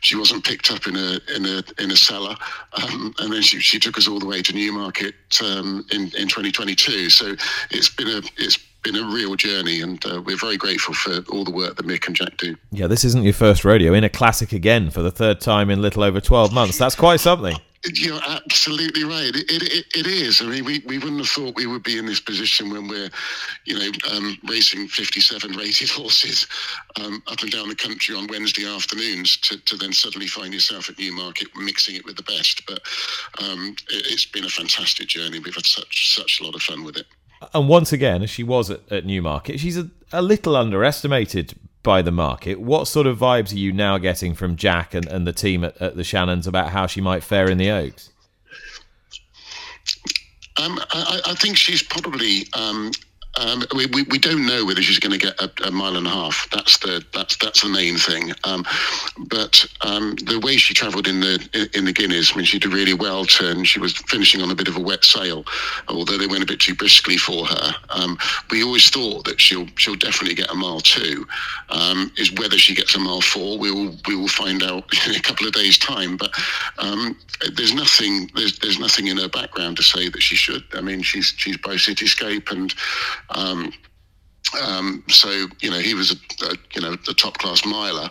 she 0.00 0.16
wasn't 0.16 0.44
picked 0.44 0.70
up 0.70 0.86
in 0.86 0.96
a 0.96 1.20
in 1.34 1.46
a 1.46 1.62
in 1.82 1.90
a 1.90 1.96
seller, 1.96 2.34
um, 2.82 3.14
and 3.18 3.32
then 3.32 3.42
she, 3.42 3.60
she 3.60 3.78
took 3.78 3.98
us 3.98 4.08
all 4.08 4.18
the 4.18 4.26
way 4.26 4.42
to 4.42 4.52
Newmarket 4.52 5.14
um, 5.44 5.86
in 5.92 6.02
in 6.18 6.28
2022. 6.28 7.10
So 7.10 7.34
it's 7.70 7.88
been 7.90 8.08
a 8.08 8.22
it's 8.36 8.58
been 8.82 8.96
a 8.96 9.04
real 9.04 9.36
journey, 9.36 9.80
and 9.80 10.04
uh, 10.06 10.20
we're 10.24 10.36
very 10.36 10.56
grateful 10.56 10.94
for 10.94 11.18
all 11.30 11.44
the 11.44 11.50
work 11.50 11.76
that 11.76 11.86
Mick 11.86 12.06
and 12.06 12.16
Jack 12.16 12.36
do. 12.38 12.56
Yeah, 12.70 12.86
this 12.86 13.04
isn't 13.04 13.22
your 13.22 13.32
first 13.32 13.64
rodeo 13.64 13.94
in 13.94 14.04
a 14.04 14.08
classic 14.08 14.52
again 14.52 14.90
for 14.90 15.02
the 15.02 15.10
third 15.10 15.40
time 15.40 15.70
in 15.70 15.80
little 15.80 16.02
over 16.02 16.20
12 16.20 16.52
months. 16.52 16.78
That's 16.78 16.96
quite 16.96 17.20
something. 17.20 17.56
You're 17.94 18.20
absolutely 18.24 19.04
right. 19.04 19.34
It, 19.34 19.50
it, 19.50 19.86
it 19.94 20.06
is. 20.06 20.40
I 20.40 20.46
mean, 20.46 20.64
we, 20.64 20.82
we 20.86 20.98
wouldn't 20.98 21.18
have 21.18 21.28
thought 21.28 21.56
we 21.56 21.66
would 21.66 21.82
be 21.82 21.98
in 21.98 22.06
this 22.06 22.20
position 22.20 22.70
when 22.70 22.86
we're, 22.86 23.10
you 23.64 23.78
know, 23.78 23.90
um, 24.12 24.38
racing 24.48 24.86
57 24.88 25.56
rated 25.56 25.90
horses 25.90 26.46
um, 27.00 27.22
up 27.26 27.40
and 27.42 27.50
down 27.50 27.68
the 27.68 27.74
country 27.74 28.14
on 28.14 28.28
Wednesday 28.28 28.66
afternoons 28.66 29.36
to, 29.38 29.58
to 29.64 29.76
then 29.76 29.92
suddenly 29.92 30.28
find 30.28 30.54
yourself 30.54 30.88
at 30.90 30.98
Newmarket 30.98 31.48
mixing 31.56 31.96
it 31.96 32.04
with 32.04 32.16
the 32.16 32.22
best. 32.22 32.64
But 32.66 32.80
um, 33.42 33.74
it, 33.90 34.06
has 34.12 34.26
been 34.26 34.44
a 34.44 34.50
fantastic 34.50 35.08
journey. 35.08 35.40
We've 35.40 35.54
had 35.54 35.66
such 35.66 36.14
such 36.14 36.40
a 36.40 36.44
lot 36.44 36.54
of 36.54 36.62
fun 36.62 36.84
with 36.84 36.96
it. 36.96 37.06
And 37.52 37.68
once 37.68 37.92
again, 37.92 38.22
as 38.22 38.30
she 38.30 38.44
was 38.44 38.70
at, 38.70 38.80
at 38.92 39.04
Newmarket, 39.04 39.58
she's 39.58 39.76
a, 39.76 39.90
a 40.12 40.22
little 40.22 40.54
underestimated 40.54 41.54
by 41.82 42.02
the 42.02 42.12
market. 42.12 42.60
What 42.60 42.86
sort 42.86 43.06
of 43.06 43.18
vibes 43.18 43.52
are 43.52 43.58
you 43.58 43.72
now 43.72 43.98
getting 43.98 44.34
from 44.34 44.56
Jack 44.56 44.94
and, 44.94 45.06
and 45.06 45.26
the 45.26 45.32
team 45.32 45.64
at, 45.64 45.80
at 45.80 45.96
the 45.96 46.04
Shannons 46.04 46.46
about 46.46 46.70
how 46.70 46.86
she 46.86 47.00
might 47.00 47.22
fare 47.22 47.50
in 47.50 47.58
the 47.58 47.70
Oaks? 47.70 48.10
Um, 50.58 50.78
I, 50.90 51.20
I, 51.26 51.34
think 51.34 51.56
she's 51.56 51.82
probably 51.82 52.46
um, 52.52 52.92
um, 53.38 53.64
we, 53.74 53.86
we, 53.86 54.02
we, 54.04 54.18
don't 54.18 54.44
know 54.46 54.66
whether 54.66 54.82
she's 54.82 54.98
going 54.98 55.18
to 55.18 55.26
get 55.26 55.40
a, 55.40 55.50
a, 55.66 55.70
mile 55.70 55.96
and 55.96 56.06
a 56.06 56.10
half. 56.10 56.46
That's 56.52 56.76
the 56.78 57.02
that's 57.14 57.36
that's 57.36 57.62
the 57.62 57.68
main 57.68 57.96
thing. 57.96 58.32
Um, 58.44 58.64
but 59.28 59.66
um, 59.80 60.16
the 60.16 60.38
way 60.40 60.56
she 60.58 60.74
travelled 60.74 61.08
in 61.08 61.20
the 61.20 61.70
in 61.74 61.86
the 61.86 61.94
Guineas, 61.94 62.32
I 62.34 62.36
mean, 62.36 62.44
she 62.44 62.58
did 62.58 62.74
really 62.74 62.92
well. 62.92 63.24
Turn, 63.24 63.64
she 63.64 63.80
was 63.80 63.94
finishing 64.08 64.42
on 64.42 64.50
a 64.50 64.54
bit 64.54 64.68
of 64.68 64.76
a 64.76 64.80
wet 64.80 65.02
sail, 65.02 65.44
although 65.88 66.18
they 66.18 66.26
went 66.26 66.42
a 66.42 66.46
bit 66.46 66.60
too 66.60 66.74
briskly 66.74 67.16
for 67.16 67.46
her. 67.46 67.74
Um, 67.88 68.18
we 68.50 68.62
always 68.62 68.90
thought 68.90 69.24
that 69.24 69.40
she'll 69.40 69.66
she'll 69.78 69.96
definitely 69.96 70.34
get 70.34 70.50
a 70.50 70.54
mile 70.54 70.80
two. 70.80 71.26
Um, 71.70 72.12
is 72.18 72.32
whether 72.34 72.58
she 72.58 72.74
gets 72.74 72.94
a 72.96 72.98
mile 72.98 73.22
four, 73.22 73.58
we 73.58 73.70
will 73.70 73.96
we 74.06 74.14
will 74.14 74.28
find 74.28 74.62
out 74.62 74.84
in 75.06 75.14
a 75.14 75.20
couple 75.20 75.46
of 75.46 75.54
days' 75.54 75.78
time. 75.78 76.18
But 76.18 76.32
um, 76.78 77.16
there's 77.54 77.72
nothing 77.72 78.30
there's 78.34 78.58
there's 78.58 78.78
nothing 78.78 79.06
in 79.06 79.16
her 79.16 79.28
background 79.28 79.78
to 79.78 79.82
say 79.82 80.10
that 80.10 80.20
she 80.20 80.36
should. 80.36 80.64
I 80.74 80.82
mean, 80.82 81.00
she's 81.00 81.32
she's 81.38 81.56
by 81.56 81.76
Cityscape 81.76 82.50
and 82.50 82.74
um, 83.34 83.72
um, 84.60 85.02
so 85.08 85.46
you 85.60 85.70
know 85.70 85.78
he 85.78 85.94
was 85.94 86.12
a, 86.12 86.46
a 86.46 86.56
you 86.74 86.82
know 86.82 86.92
a 86.92 87.14
top 87.14 87.38
class 87.38 87.64
miler. 87.64 88.10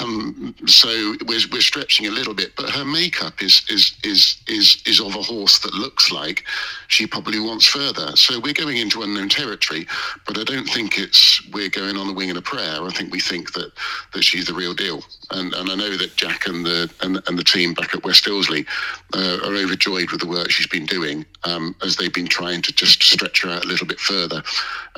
Um, 0.00 0.54
so 0.66 0.88
we're, 1.26 1.40
we're 1.50 1.60
stretching 1.60 2.06
a 2.06 2.10
little 2.10 2.34
bit, 2.34 2.52
but 2.56 2.70
her 2.70 2.84
makeup 2.84 3.42
is 3.42 3.62
is 3.68 3.96
is 4.04 4.36
is 4.46 4.82
is 4.86 5.00
of 5.00 5.14
a 5.14 5.22
horse 5.22 5.58
that 5.60 5.74
looks 5.74 6.12
like 6.12 6.44
she 6.88 7.06
probably 7.06 7.40
wants 7.40 7.66
further. 7.66 8.14
So 8.16 8.38
we're 8.40 8.52
going 8.52 8.76
into 8.76 9.02
unknown 9.02 9.28
territory, 9.28 9.86
but 10.26 10.38
I 10.38 10.44
don't 10.44 10.66
think 10.66 10.98
it's 10.98 11.44
we're 11.52 11.70
going 11.70 11.96
on 11.96 12.06
the 12.06 12.12
wing 12.12 12.30
and 12.30 12.38
a 12.38 12.42
prayer. 12.42 12.82
I 12.82 12.90
think 12.90 13.12
we 13.12 13.20
think 13.20 13.52
that 13.54 13.72
that 14.12 14.22
she's 14.22 14.46
the 14.46 14.54
real 14.54 14.74
deal, 14.74 15.02
and 15.30 15.52
and 15.54 15.70
I 15.70 15.74
know 15.74 15.96
that 15.96 16.16
Jack 16.16 16.46
and 16.46 16.64
the 16.64 16.90
and, 17.02 17.20
and 17.26 17.38
the 17.38 17.44
team 17.44 17.74
back 17.74 17.94
at 17.94 18.04
West 18.04 18.26
Ilsley 18.26 18.66
uh, 19.14 19.38
are 19.44 19.54
overjoyed 19.54 20.10
with 20.10 20.20
the 20.20 20.26
work 20.26 20.50
she's 20.50 20.66
been 20.66 20.86
doing 20.86 21.24
um, 21.44 21.74
as 21.82 21.96
they've 21.96 22.12
been 22.12 22.26
trying 22.26 22.62
to 22.62 22.72
just 22.72 23.02
stretch 23.02 23.42
her 23.42 23.50
out 23.50 23.64
a 23.64 23.68
little 23.68 23.86
bit 23.86 24.00
further, 24.00 24.42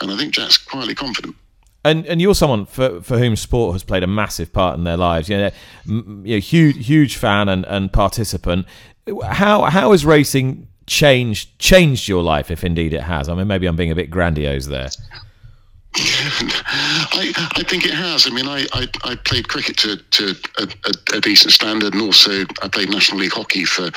and 0.01 0.11
I 0.11 0.17
think 0.17 0.35
Jack's 0.35 0.59
quietly 0.59 0.95
confident. 0.95 1.37
And 1.85 2.05
and 2.07 2.21
you're 2.21 2.35
someone 2.35 2.67
for 2.67 3.01
for 3.01 3.19
whom 3.19 3.37
sport 3.37 3.75
has 3.75 3.85
played 3.85 4.03
a 4.03 4.09
massive 4.09 4.53
part 4.53 4.77
in 4.77 4.85
their 4.85 4.97
lives. 4.97 5.29
You 5.29 5.37
know, 5.37 5.51
you 5.85 6.37
know 6.37 6.41
huge 6.41 6.87
huge 6.87 7.17
fan 7.17 7.49
and, 7.49 7.65
and 7.67 7.93
participant. 7.93 8.67
How 9.25 9.65
how 9.65 9.93
has 9.93 10.05
racing 10.05 10.67
changed 10.87 11.59
changed 11.59 12.09
your 12.09 12.23
life, 12.23 12.51
if 12.51 12.65
indeed 12.65 12.93
it 12.93 13.03
has? 13.03 13.29
I 13.29 13.35
mean, 13.35 13.47
maybe 13.47 13.67
I'm 13.67 13.77
being 13.77 13.93
a 13.93 13.95
bit 13.95 14.11
grandiose 14.11 14.67
there. 14.67 14.89
I, 15.99 17.33
I 17.57 17.63
think 17.63 17.87
it 17.87 17.95
has. 17.95 18.27
I 18.27 18.31
mean, 18.31 18.47
I, 18.47 18.67
I, 18.73 18.89
I 19.05 19.15
played 19.15 19.49
cricket 19.49 19.79
to, 19.79 19.97
to 19.97 20.35
a, 20.59 20.63
a, 20.63 21.17
a, 21.17 21.21
decent 21.21 21.53
standard, 21.53 21.95
and 21.95 22.03
also 22.03 22.45
I 22.63 22.69
played 22.69 22.91
National 22.91 23.21
League 23.21 23.33
hockey 23.33 23.65
for 23.65 23.91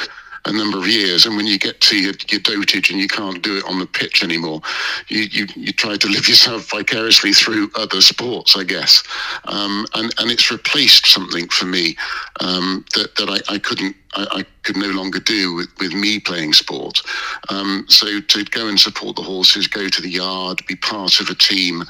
a 0.45 0.52
number 0.52 0.78
of 0.78 0.88
years. 0.88 1.25
And 1.25 1.36
when 1.36 1.47
you 1.47 1.60
get 1.60 1.82
to 1.82 1.97
your, 1.97 2.13
your 2.30 2.41
dotage 2.41 2.91
and 2.91 2.99
you 2.99 3.08
can't 3.08 3.41
do 3.41 3.58
it 3.58 3.65
on 3.65 3.80
the 3.80 3.86
pitch 3.86 4.23
anymore, 4.23 4.62
you, 5.08 5.21
you, 5.32 5.47
you 5.56 5.73
try 5.73 5.97
to 5.97 6.08
live 6.08 6.28
yourself 6.30 6.69
vicariously 6.69 7.34
through 7.34 7.69
other 7.75 8.02
sports, 8.02 8.56
I 8.56 8.63
guess. 8.63 9.04
Um, 9.45 9.86
and, 9.95 10.13
and 10.19 10.32
it's 10.32 10.52
replaced 10.52 11.08
something 11.08 11.47
for 11.49 11.65
me 11.65 11.95
um, 12.39 12.86
that, 12.95 13.15
that 13.15 13.30
I, 13.30 13.54
I 13.54 13.60
couldn't, 13.60 13.95
I, 14.13 14.28
I, 14.32 14.45
could 14.63 14.75
no 14.75 14.89
longer 14.89 15.19
do 15.19 15.56
with, 15.56 15.69
with 15.80 15.93
me 15.93 16.19
playing 16.19 16.54
sport. 16.54 17.02
Um, 17.49 17.86
so 17.88 18.19
to 18.19 18.43
go 18.45 18.67
and 18.67 18.80
support 18.80 19.15
the 19.15 19.21
horses, 19.21 19.67
go 19.67 19.88
to 19.88 20.02
the 20.02 20.10
yard, 20.10 20.62
be 20.67 20.75
part 20.75 21.19
of 21.19 21.30
a 21.30 21.36
team 21.36 21.84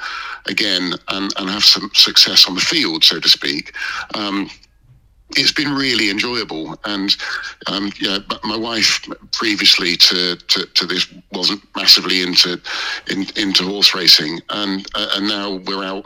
again, 0.45 0.93
and, 1.09 1.33
and 1.37 1.49
have 1.49 1.63
some 1.63 1.89
success 1.93 2.47
on 2.47 2.55
the 2.55 2.61
field, 2.61 3.03
so 3.03 3.19
to 3.19 3.27
speak. 3.27 3.73
Um, 4.13 4.49
it's 5.37 5.51
been 5.51 5.73
really 5.73 6.09
enjoyable. 6.09 6.77
And 6.85 7.15
um, 7.67 7.91
yeah, 7.99 8.19
my 8.43 8.57
wife 8.57 9.07
previously 9.31 9.95
to, 9.95 10.35
to, 10.35 10.65
to, 10.65 10.85
this 10.85 11.07
wasn't 11.31 11.61
massively 11.75 12.21
into 12.23 12.59
in, 13.09 13.25
into 13.35 13.63
horse 13.63 13.93
racing, 13.93 14.39
and 14.49 14.85
uh, 14.95 15.09
and 15.15 15.27
now 15.27 15.55
we're 15.55 15.83
out, 15.83 16.05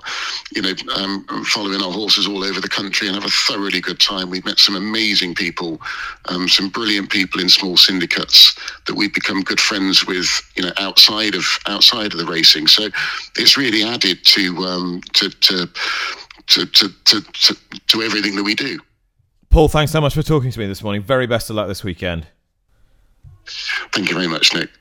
you 0.54 0.62
know, 0.62 0.74
um, 0.96 1.26
following 1.46 1.82
our 1.82 1.92
horses 1.92 2.28
all 2.28 2.44
over 2.44 2.60
the 2.60 2.70
country 2.70 3.08
and 3.08 3.16
have 3.16 3.26
a 3.26 3.30
thoroughly 3.30 3.80
good 3.80 4.00
time. 4.00 4.30
We've 4.30 4.46
met 4.46 4.60
some 4.60 4.76
amazing 4.76 5.36
people, 5.36 5.82
um, 6.30 6.50
some 6.50 6.70
brilliant 6.70 7.10
people 7.10 7.40
in 7.40 7.50
small 7.50 7.78
syndicates 7.78 8.56
that 8.88 8.96
we've 8.96 9.14
become 9.14 9.42
good 9.42 9.60
friends 9.60 10.06
with, 10.06 10.28
you 10.56 10.64
know, 10.64 10.74
outside 10.78 11.36
of 11.36 11.46
outside 11.68 12.12
of 12.12 12.20
the 12.20 12.26
racing. 12.26 12.68
So 12.68 12.90
it's 13.38 13.58
really 13.58 13.84
added 13.84 14.26
to 14.26 14.58
um, 14.58 15.02
to 15.14 15.30
to, 16.48 16.66
to, 16.66 16.66
to, 16.66 17.22
to, 17.22 17.58
to 17.88 18.02
everything 18.02 18.36
that 18.36 18.44
we 18.44 18.54
do. 18.54 18.80
Paul, 19.54 19.68
thanks 19.68 19.92
so 19.92 20.02
much 20.02 20.16
for 20.16 20.24
talking 20.24 20.50
to 20.50 20.60
me 20.60 20.66
this 20.66 20.82
morning. 20.82 21.04
Very 21.04 21.28
best 21.28 21.52
of 21.52 21.56
luck 21.56 21.68
this 21.68 21.84
weekend. 21.84 22.26
Thank 23.92 24.10
you 24.10 24.16
very 24.16 24.28
much, 24.28 24.52
Nick. 24.56 24.72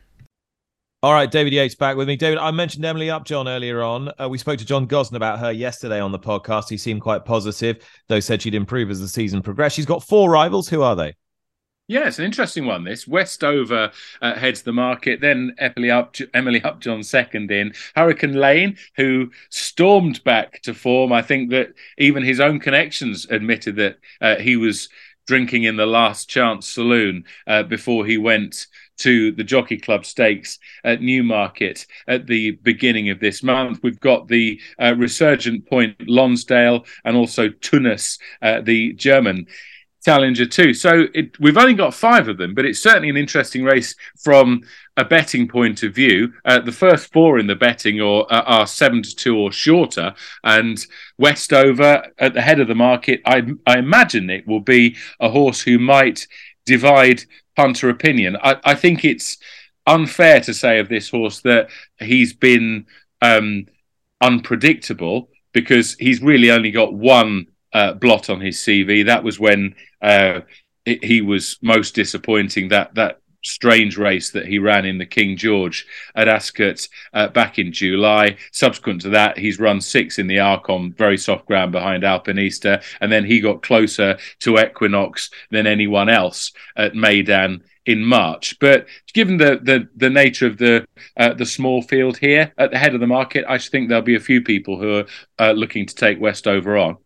All 1.02 1.12
right, 1.12 1.30
David 1.30 1.52
Yates 1.52 1.74
back 1.74 1.94
with 1.94 2.08
me. 2.08 2.16
David, 2.16 2.38
I 2.38 2.52
mentioned 2.52 2.82
Emily 2.82 3.10
Upjohn 3.10 3.48
earlier 3.48 3.82
on. 3.82 4.10
Uh, 4.18 4.30
we 4.30 4.38
spoke 4.38 4.58
to 4.60 4.64
John 4.64 4.86
Gosden 4.86 5.16
about 5.16 5.40
her 5.40 5.52
yesterday 5.52 6.00
on 6.00 6.10
the 6.10 6.18
podcast. 6.18 6.70
He 6.70 6.78
seemed 6.78 7.02
quite 7.02 7.26
positive, 7.26 7.86
though 8.08 8.18
said 8.18 8.40
she'd 8.40 8.54
improve 8.54 8.90
as 8.90 8.98
the 8.98 9.08
season 9.08 9.42
progressed. 9.42 9.76
She's 9.76 9.84
got 9.84 10.02
four 10.02 10.30
rivals. 10.30 10.70
Who 10.70 10.80
are 10.80 10.96
they? 10.96 11.16
Yeah, 11.92 12.06
it's 12.06 12.18
an 12.18 12.24
interesting 12.24 12.64
one. 12.64 12.84
This 12.84 13.06
Westover 13.06 13.90
uh, 14.22 14.34
heads 14.34 14.62
the 14.62 14.72
market. 14.72 15.20
Then 15.20 15.54
Emily, 15.58 15.90
Emily 16.32 16.62
Upjohn 16.62 17.02
second 17.02 17.50
in. 17.50 17.74
Hurricane 17.94 18.32
Lane, 18.32 18.78
who 18.96 19.30
stormed 19.50 20.24
back 20.24 20.62
to 20.62 20.72
form. 20.72 21.12
I 21.12 21.20
think 21.20 21.50
that 21.50 21.74
even 21.98 22.22
his 22.22 22.40
own 22.40 22.60
connections 22.60 23.26
admitted 23.28 23.76
that 23.76 23.98
uh, 24.22 24.36
he 24.36 24.56
was 24.56 24.88
drinking 25.26 25.64
in 25.64 25.76
the 25.76 25.84
Last 25.84 26.30
Chance 26.30 26.66
Saloon 26.66 27.24
uh, 27.46 27.64
before 27.64 28.06
he 28.06 28.16
went 28.16 28.68
to 28.98 29.32
the 29.32 29.44
Jockey 29.44 29.76
Club 29.76 30.06
Stakes 30.06 30.58
at 30.84 31.02
Newmarket 31.02 31.86
at 32.08 32.26
the 32.26 32.52
beginning 32.52 33.10
of 33.10 33.20
this 33.20 33.42
month. 33.42 33.80
We've 33.82 34.00
got 34.00 34.28
the 34.28 34.58
uh, 34.80 34.94
resurgent 34.96 35.66
point 35.66 35.96
Lonsdale 36.08 36.86
and 37.04 37.18
also 37.18 37.48
Tunnes, 37.50 38.18
uh, 38.40 38.62
the 38.62 38.94
German 38.94 39.46
Challenger 40.04 40.46
too. 40.46 40.74
So 40.74 41.06
it, 41.14 41.38
we've 41.38 41.56
only 41.56 41.74
got 41.74 41.94
five 41.94 42.26
of 42.26 42.36
them, 42.36 42.54
but 42.54 42.64
it's 42.64 42.82
certainly 42.82 43.08
an 43.08 43.16
interesting 43.16 43.62
race 43.62 43.94
from 44.18 44.62
a 44.96 45.04
betting 45.04 45.46
point 45.46 45.84
of 45.84 45.94
view. 45.94 46.32
Uh, 46.44 46.58
the 46.58 46.72
first 46.72 47.12
four 47.12 47.38
in 47.38 47.46
the 47.46 47.54
betting 47.54 48.00
are, 48.00 48.26
uh, 48.28 48.42
are 48.42 48.66
seven 48.66 49.02
to 49.02 49.14
two 49.14 49.36
or 49.36 49.52
shorter, 49.52 50.12
and 50.42 50.84
Westover 51.18 52.04
at 52.18 52.34
the 52.34 52.42
head 52.42 52.58
of 52.58 52.66
the 52.66 52.74
market. 52.74 53.20
I, 53.24 53.46
I 53.64 53.78
imagine 53.78 54.28
it 54.28 54.46
will 54.46 54.60
be 54.60 54.96
a 55.20 55.30
horse 55.30 55.60
who 55.60 55.78
might 55.78 56.26
divide 56.66 57.22
punter 57.54 57.88
opinion. 57.88 58.36
I, 58.42 58.56
I 58.64 58.74
think 58.74 59.04
it's 59.04 59.38
unfair 59.86 60.40
to 60.40 60.54
say 60.54 60.80
of 60.80 60.88
this 60.88 61.10
horse 61.10 61.40
that 61.42 61.68
he's 61.98 62.32
been 62.32 62.86
um, 63.20 63.66
unpredictable 64.20 65.28
because 65.52 65.94
he's 65.94 66.22
really 66.22 66.50
only 66.50 66.70
got 66.70 66.92
one 66.92 67.46
uh, 67.72 67.94
blot 67.94 68.30
on 68.30 68.40
his 68.40 68.58
CV. 68.58 69.06
That 69.06 69.24
was 69.24 69.38
when 69.38 69.74
uh, 70.00 70.40
it, 70.84 71.04
he 71.04 71.20
was 71.20 71.58
most 71.62 71.94
disappointing. 71.94 72.68
That 72.68 72.94
that 72.94 73.18
strange 73.44 73.96
race 73.98 74.30
that 74.30 74.46
he 74.46 74.58
ran 74.58 74.84
in 74.84 74.98
the 74.98 75.06
King 75.06 75.36
George 75.36 75.86
at 76.14 76.28
Ascot 76.28 76.86
uh, 77.12 77.28
back 77.28 77.58
in 77.58 77.72
July. 77.72 78.36
Subsequent 78.52 79.00
to 79.02 79.10
that, 79.10 79.38
he's 79.38 79.58
run 79.58 79.80
six 79.80 80.18
in 80.18 80.26
the 80.26 80.38
Arc 80.38 80.70
on, 80.70 80.92
very 80.92 81.18
soft 81.18 81.46
ground 81.46 81.72
behind 81.72 82.04
Alpinista, 82.04 82.82
and 83.00 83.10
then 83.10 83.24
he 83.24 83.40
got 83.40 83.62
closer 83.62 84.18
to 84.40 84.58
Equinox 84.58 85.30
than 85.50 85.66
anyone 85.66 86.08
else 86.08 86.52
at 86.76 86.94
Meydan 86.94 87.62
in 87.86 88.04
March. 88.04 88.56
But 88.60 88.86
given 89.12 89.36
the 89.36 89.58
the, 89.62 89.88
the 89.96 90.10
nature 90.10 90.46
of 90.46 90.58
the 90.58 90.86
uh, 91.16 91.34
the 91.34 91.46
small 91.46 91.82
field 91.82 92.16
here 92.18 92.52
at 92.58 92.70
the 92.70 92.78
head 92.78 92.94
of 92.94 93.00
the 93.00 93.06
market, 93.06 93.44
I 93.48 93.58
think 93.58 93.88
there'll 93.88 94.02
be 94.02 94.16
a 94.16 94.20
few 94.20 94.42
people 94.42 94.80
who 94.80 94.98
are 94.98 95.06
uh, 95.38 95.52
looking 95.52 95.86
to 95.86 95.94
take 95.94 96.20
Westover 96.20 96.76
on. 96.76 96.96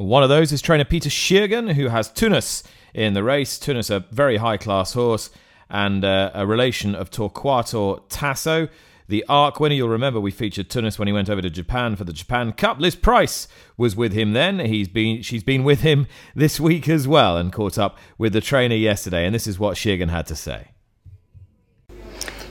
One 0.00 0.22
of 0.22 0.30
those 0.30 0.50
is 0.50 0.62
trainer 0.62 0.86
Peter 0.86 1.10
Schiergen, 1.10 1.74
who 1.74 1.88
has 1.88 2.08
Tunnes 2.08 2.62
in 2.94 3.12
the 3.12 3.22
race. 3.22 3.58
Tunnes, 3.58 3.90
a 3.90 4.06
very 4.10 4.38
high 4.38 4.56
class 4.56 4.94
horse, 4.94 5.28
and 5.68 6.06
uh, 6.06 6.30
a 6.32 6.46
relation 6.46 6.94
of 6.94 7.10
Torquato 7.10 8.02
Tasso. 8.08 8.68
The 9.08 9.26
ARC 9.28 9.60
winner, 9.60 9.74
you'll 9.74 9.90
remember 9.90 10.18
we 10.18 10.30
featured 10.30 10.70
Tunnes 10.70 10.98
when 10.98 11.06
he 11.06 11.12
went 11.12 11.28
over 11.28 11.42
to 11.42 11.50
Japan 11.50 11.96
for 11.96 12.04
the 12.04 12.14
Japan 12.14 12.52
Cup. 12.52 12.80
Liz 12.80 12.96
Price 12.96 13.46
was 13.76 13.94
with 13.94 14.14
him 14.14 14.32
then. 14.32 14.60
He's 14.60 14.88
been, 14.88 15.20
she's 15.20 15.44
been 15.44 15.64
with 15.64 15.82
him 15.82 16.06
this 16.34 16.58
week 16.58 16.88
as 16.88 17.06
well 17.06 17.36
and 17.36 17.52
caught 17.52 17.76
up 17.76 17.98
with 18.16 18.32
the 18.32 18.40
trainer 18.40 18.76
yesterday. 18.76 19.26
And 19.26 19.34
this 19.34 19.46
is 19.46 19.58
what 19.58 19.76
Schiergen 19.76 20.08
had 20.08 20.26
to 20.28 20.34
say. 20.34 20.68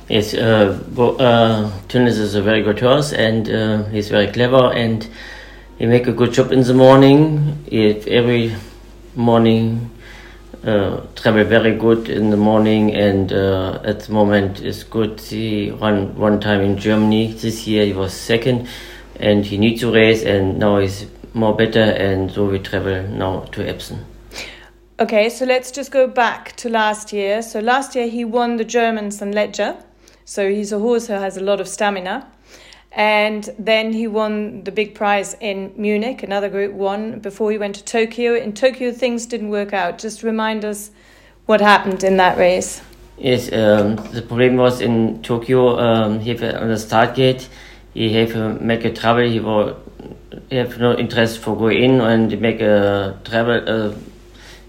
Yes, 0.07 0.35
uh, 0.35 0.83
well, 0.93 1.19
uh, 1.19 1.71
Tunnes 1.87 2.19
is 2.19 2.35
a 2.35 2.43
very 2.43 2.61
good 2.61 2.79
horse 2.79 3.11
and 3.11 3.49
uh, 3.49 3.85
he's 3.85 4.09
very 4.09 4.27
clever 4.27 4.71
and 4.71 5.09
he 5.79 5.85
make 5.85 6.07
a 6.07 6.11
good 6.11 6.33
job 6.33 6.51
in 6.51 6.61
the 6.63 6.73
morning. 6.73 7.63
He 7.69 7.89
every 8.11 8.53
morning 9.15 9.89
uh, 10.63 11.01
travel 11.15 11.45
very 11.45 11.75
good 11.75 12.09
in 12.09 12.29
the 12.29 12.37
morning, 12.37 12.93
and 12.93 13.31
uh, 13.31 13.79
at 13.85 14.01
the 14.01 14.11
moment 14.11 14.59
is 14.61 14.83
good. 14.83 15.21
He 15.21 15.71
run 15.71 16.15
one 16.17 16.41
time 16.41 16.61
in 16.61 16.77
Germany 16.77 17.31
this 17.31 17.65
year. 17.65 17.85
He 17.85 17.93
was 17.93 18.13
second, 18.13 18.67
and 19.15 19.45
he 19.45 19.57
needs 19.57 19.79
to 19.79 19.91
race, 19.91 20.21
and 20.23 20.59
now 20.59 20.79
he's 20.79 21.07
more 21.33 21.55
better, 21.55 21.79
and 21.79 22.29
so 22.29 22.45
we 22.45 22.59
travel 22.59 23.03
now 23.03 23.45
to 23.53 23.67
Epsom. 23.67 24.05
Okay, 24.99 25.29
so 25.29 25.45
let's 25.45 25.71
just 25.71 25.91
go 25.91 26.07
back 26.07 26.57
to 26.57 26.67
last 26.67 27.13
year. 27.13 27.41
So 27.41 27.61
last 27.61 27.95
year 27.95 28.09
he 28.09 28.25
won 28.25 28.57
the 28.57 28.65
German 28.65 29.11
St. 29.11 29.33
Leger. 29.33 29.77
So 30.25 30.49
he's 30.49 30.73
a 30.73 30.79
horse 30.79 31.07
who 31.07 31.13
has 31.13 31.37
a 31.37 31.41
lot 31.41 31.61
of 31.61 31.69
stamina. 31.69 32.27
And 32.91 33.47
then 33.59 33.93
he 33.93 34.07
won 34.07 34.63
the 34.63 34.71
big 34.71 34.95
prize 34.95 35.35
in 35.39 35.73
Munich, 35.77 36.23
another 36.23 36.49
Group 36.49 36.73
One, 36.73 37.19
before 37.19 37.51
he 37.51 37.57
went 37.57 37.75
to 37.75 37.83
Tokyo. 37.83 38.35
In 38.35 38.53
Tokyo, 38.53 38.91
things 38.91 39.25
didn't 39.27 39.49
work 39.49 39.73
out. 39.73 39.99
Just 39.99 40.23
remind 40.23 40.65
us 40.65 40.89
what 41.45 41.61
happened 41.61 42.03
in 42.03 42.17
that 42.17 42.37
race. 42.37 42.81
Yes, 43.17 43.51
um, 43.51 43.97
the 44.13 44.21
problem 44.21 44.55
was 44.55 44.81
in 44.81 45.21
Tokyo. 45.21 45.77
Um, 45.77 46.19
he 46.19 46.33
have 46.33 46.61
on 46.61 46.69
the 46.69 46.77
start 46.77 47.15
gate, 47.15 47.49
he 47.93 48.13
have 48.13 48.35
uh, 48.35 48.53
make 48.61 48.85
a 48.85 48.93
travel. 48.93 49.29
He 49.29 49.39
was 49.39 49.75
he 50.49 50.55
have 50.55 50.79
no 50.79 50.97
interest 50.97 51.39
for 51.39 51.57
go 51.57 51.67
in 51.67 52.01
and 52.01 52.39
make 52.39 52.61
a 52.61 53.19
travel. 53.25 53.61
Uh, 53.67 53.93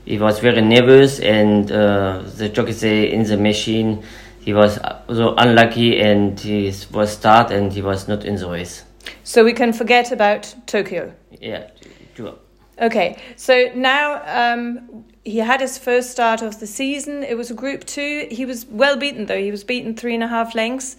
he 0.04 0.18
was 0.18 0.40
very 0.40 0.60
nervous, 0.60 1.20
and 1.20 1.70
uh, 1.70 2.22
the 2.36 2.48
jockey 2.48 2.72
say 2.72 3.10
in 3.10 3.22
the 3.22 3.36
machine 3.36 4.02
he 4.40 4.52
was 4.54 4.78
so 5.08 5.34
unlucky 5.36 6.00
and 6.00 6.38
he 6.40 6.72
was 6.92 7.12
start 7.12 7.50
and 7.50 7.72
he 7.72 7.82
was 7.82 8.08
not 8.08 8.24
in 8.24 8.36
the 8.36 8.48
race. 8.48 8.84
So 9.24 9.44
we 9.44 9.52
can 9.52 9.72
forget 9.72 10.12
about 10.12 10.54
Tokyo. 10.66 11.12
Yeah, 11.40 11.70
sure. 12.14 12.34
Okay, 12.80 13.18
so 13.36 13.70
now 13.74 14.22
um, 14.24 15.04
he 15.24 15.38
had 15.38 15.60
his 15.60 15.76
first 15.76 16.10
start 16.10 16.42
of 16.42 16.60
the 16.60 16.66
season. 16.66 17.22
It 17.22 17.36
was 17.36 17.50
a 17.50 17.54
Group 17.54 17.84
Two. 17.84 18.26
He 18.30 18.46
was 18.46 18.66
well 18.66 18.96
beaten 18.96 19.26
though. 19.26 19.40
He 19.40 19.50
was 19.50 19.64
beaten 19.64 19.94
three 19.94 20.14
and 20.14 20.24
a 20.24 20.28
half 20.28 20.54
lengths. 20.54 20.96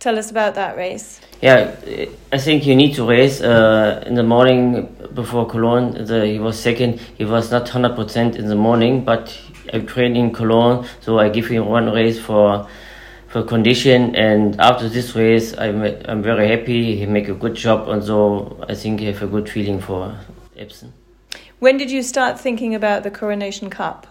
Tell 0.00 0.18
us 0.18 0.30
about 0.30 0.54
that 0.54 0.76
race. 0.76 1.20
Yeah, 1.42 1.76
I 2.32 2.38
think 2.38 2.66
you 2.66 2.74
need 2.74 2.94
to 2.94 3.06
race 3.06 3.42
uh, 3.42 4.02
in 4.06 4.14
the 4.14 4.22
morning 4.22 4.96
before 5.14 5.46
Cologne. 5.46 6.04
The, 6.06 6.26
he 6.26 6.38
was 6.38 6.58
second. 6.58 7.00
He 7.18 7.24
was 7.24 7.50
not 7.50 7.68
hundred 7.68 7.94
percent 7.96 8.34
in 8.34 8.46
the 8.46 8.56
morning, 8.56 9.04
but 9.04 9.38
I 9.72 9.78
trained 9.80 10.16
in 10.16 10.32
Cologne, 10.32 10.86
so 11.00 11.18
I 11.18 11.28
give 11.28 11.46
him 11.46 11.66
one 11.66 11.92
race 11.92 12.18
for 12.18 12.68
for 13.28 13.42
condition. 13.44 14.16
And 14.16 14.60
after 14.60 14.88
this 14.88 15.14
race, 15.14 15.56
I'm 15.56 15.82
I'm 16.08 16.22
very 16.22 16.48
happy. 16.48 16.96
He 16.96 17.06
make 17.06 17.28
a 17.28 17.34
good 17.34 17.54
job, 17.54 17.88
and 17.88 18.02
so 18.02 18.64
I 18.68 18.74
think 18.74 19.00
he 19.00 19.06
have 19.06 19.22
a 19.22 19.26
good 19.26 19.48
feeling 19.48 19.80
for 19.80 20.16
Epsom. 20.56 20.92
When 21.60 21.76
did 21.76 21.90
you 21.90 22.02
start 22.02 22.40
thinking 22.40 22.74
about 22.74 23.02
the 23.02 23.10
Coronation 23.10 23.70
Cup? 23.70 24.06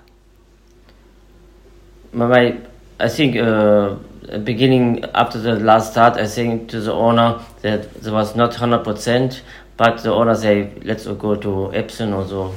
My, 2.11 2.57
I 2.99 3.09
think 3.09 3.35
uh, 3.35 3.95
beginning 4.43 5.03
after 5.13 5.39
the 5.39 5.55
last 5.59 5.91
start, 5.91 6.17
I 6.17 6.27
think 6.27 6.69
to 6.69 6.79
the 6.79 6.93
owner 6.93 7.39
that 7.61 7.93
there 8.01 8.13
was 8.13 8.35
not 8.35 8.55
hundred 8.55 8.83
percent, 8.83 9.41
but 9.77 10.03
the 10.03 10.13
owner 10.13 10.35
say 10.35 10.71
let's 10.83 11.05
go 11.05 11.35
to 11.35 11.73
Epsom 11.73 12.13
also 12.13 12.53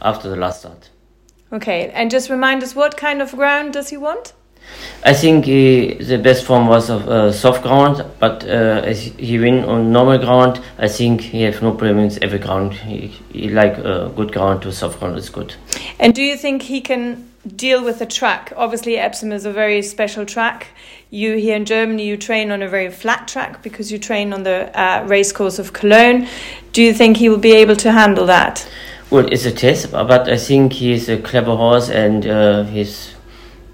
after 0.00 0.28
the 0.28 0.36
last 0.36 0.60
start. 0.60 0.90
Okay, 1.52 1.90
and 1.94 2.10
just 2.10 2.28
remind 2.28 2.62
us 2.62 2.74
what 2.74 2.96
kind 2.96 3.22
of 3.22 3.32
ground 3.32 3.72
does 3.72 3.88
he 3.88 3.96
want? 3.96 4.34
I 5.04 5.14
think 5.14 5.46
he, 5.46 5.94
the 5.94 6.18
best 6.18 6.44
form 6.44 6.66
was 6.66 6.90
of 6.90 7.08
uh, 7.08 7.32
soft 7.32 7.62
ground, 7.62 8.04
but 8.18 8.44
uh, 8.44 8.82
as 8.84 9.00
he 9.02 9.38
win 9.38 9.64
on 9.64 9.92
normal 9.92 10.18
ground, 10.18 10.60
I 10.78 10.88
think 10.88 11.20
he 11.22 11.42
have 11.42 11.62
no 11.62 11.72
problems 11.72 12.18
every 12.20 12.38
ground. 12.38 12.74
He, 12.74 13.06
he 13.32 13.48
like 13.48 13.78
uh, 13.78 14.08
good 14.08 14.32
ground 14.32 14.62
to 14.62 14.72
soft 14.72 14.98
ground 14.98 15.16
is 15.16 15.30
good. 15.30 15.54
And 15.98 16.14
do 16.14 16.22
you 16.22 16.36
think 16.36 16.62
he 16.62 16.80
can 16.80 17.30
deal 17.56 17.82
with 17.82 18.00
the 18.00 18.06
track? 18.06 18.52
Obviously, 18.56 18.98
Epsom 18.98 19.32
is 19.32 19.46
a 19.46 19.52
very 19.52 19.80
special 19.82 20.26
track. 20.26 20.68
You 21.10 21.36
here 21.36 21.56
in 21.56 21.64
Germany, 21.64 22.06
you 22.06 22.16
train 22.18 22.50
on 22.50 22.60
a 22.60 22.68
very 22.68 22.90
flat 22.90 23.28
track 23.28 23.62
because 23.62 23.90
you 23.90 23.98
train 23.98 24.32
on 24.34 24.42
the 24.42 24.78
uh, 24.78 25.04
racecourse 25.06 25.58
of 25.58 25.72
Cologne. 25.72 26.28
Do 26.72 26.82
you 26.82 26.92
think 26.92 27.16
he 27.16 27.28
will 27.30 27.38
be 27.38 27.52
able 27.52 27.76
to 27.76 27.92
handle 27.92 28.26
that? 28.26 28.68
Well, 29.10 29.26
it's 29.32 29.46
a 29.46 29.52
test, 29.52 29.92
but 29.92 30.28
I 30.28 30.36
think 30.36 30.74
he's 30.74 31.08
a 31.08 31.16
clever 31.16 31.56
horse 31.56 31.88
and 31.88 32.26
uh, 32.26 32.64
he's 32.64 33.14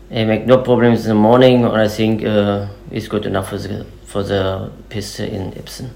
he 0.09 0.25
make 0.25 0.47
no 0.47 0.59
problems 0.59 1.07
in 1.07 1.09
the 1.09 1.21
morning. 1.21 1.65
And 1.65 1.77
I 1.77 1.89
think 1.89 2.25
uh, 2.25 2.69
he's 2.91 3.09
good 3.09 3.27
enough 3.27 3.49
for 3.49 3.59
the 3.59 3.85
for 4.07 4.23
the 4.23 4.71
piste 4.89 5.21
in 5.21 5.59
Epsom. 5.59 5.91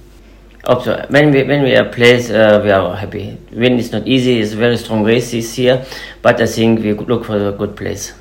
Also, 0.64 1.06
when 1.10 1.30
we 1.30 1.44
when 1.44 1.62
we 1.62 1.76
are 1.76 1.88
placed, 1.88 2.32
uh, 2.32 2.60
we 2.64 2.72
are 2.72 2.96
happy. 2.96 3.38
Win 3.52 3.78
is 3.78 3.92
not 3.92 4.08
easy. 4.08 4.40
It's 4.40 4.54
a 4.54 4.56
very 4.56 4.76
strong 4.76 5.04
race 5.04 5.30
this 5.30 5.56
year, 5.56 5.86
but 6.20 6.40
I 6.40 6.46
think 6.46 6.80
we 6.80 6.92
look 6.94 7.24
for 7.24 7.48
a 7.48 7.52
good 7.52 7.76
place. 7.76 8.12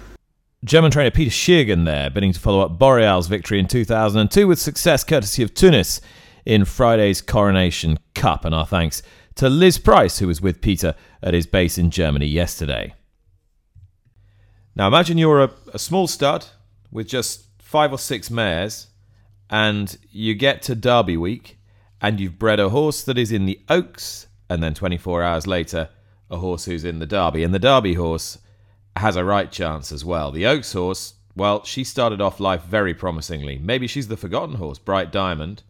German 0.63 0.91
trainer 0.91 1.09
Peter 1.09 1.31
Schiergen 1.31 1.85
there, 1.85 2.11
bidding 2.11 2.33
to 2.33 2.39
follow 2.39 2.61
up 2.61 2.77
Boreal's 2.77 3.27
victory 3.27 3.59
in 3.59 3.67
2002 3.67 4.47
with 4.47 4.59
success 4.59 5.03
courtesy 5.03 5.41
of 5.41 5.55
Tunnes 5.55 5.99
in 6.45 6.63
Friday's 6.63 7.21
Coronation 7.21 7.97
Cup. 8.13 8.45
And 8.45 8.53
our 8.53 8.65
thanks 8.67 9.01
to 9.37 9.49
Liz 9.49 9.77
Price, 9.77 10.19
who 10.19 10.27
was 10.27 10.41
with 10.41 10.61
Peter 10.61 10.95
at 11.21 11.33
his 11.33 11.45
base 11.45 11.77
in 11.77 11.91
Germany 11.91 12.25
yesterday. 12.25 12.93
Now 14.75 14.87
imagine 14.87 15.17
you're 15.17 15.43
a, 15.43 15.51
a 15.73 15.79
small 15.79 16.07
stud 16.07 16.45
with 16.91 17.07
just 17.07 17.45
five 17.59 17.91
or 17.91 17.97
six 17.97 18.29
mares, 18.29 18.87
and 19.49 19.97
you 20.11 20.35
get 20.35 20.61
to 20.63 20.75
Derby 20.75 21.17
week, 21.17 21.57
and 22.01 22.19
you've 22.19 22.39
bred 22.39 22.59
a 22.59 22.69
horse 22.69 23.03
that 23.03 23.17
is 23.17 23.31
in 23.31 23.45
the 23.45 23.59
Oaks, 23.69 24.27
and 24.49 24.61
then 24.61 24.73
24 24.73 25.23
hours 25.23 25.47
later, 25.47 25.89
a 26.29 26.37
horse 26.37 26.65
who's 26.65 26.83
in 26.83 26.99
the 26.99 27.05
Derby. 27.05 27.43
And 27.43 27.53
the 27.53 27.59
Derby 27.59 27.93
horse 27.93 28.37
has 28.95 29.15
a 29.15 29.23
right 29.23 29.51
chance 29.51 29.91
as 29.91 30.03
well. 30.03 30.31
The 30.31 30.45
Oaks 30.45 30.73
horse, 30.73 31.13
well, 31.35 31.63
she 31.63 31.83
started 31.83 32.21
off 32.21 32.39
life 32.39 32.63
very 32.63 32.93
promisingly. 32.93 33.57
Maybe 33.57 33.87
she's 33.87 34.07
the 34.07 34.17
forgotten 34.17 34.55
horse, 34.55 34.79
Bright 34.79 35.11
Diamond. 35.11 35.63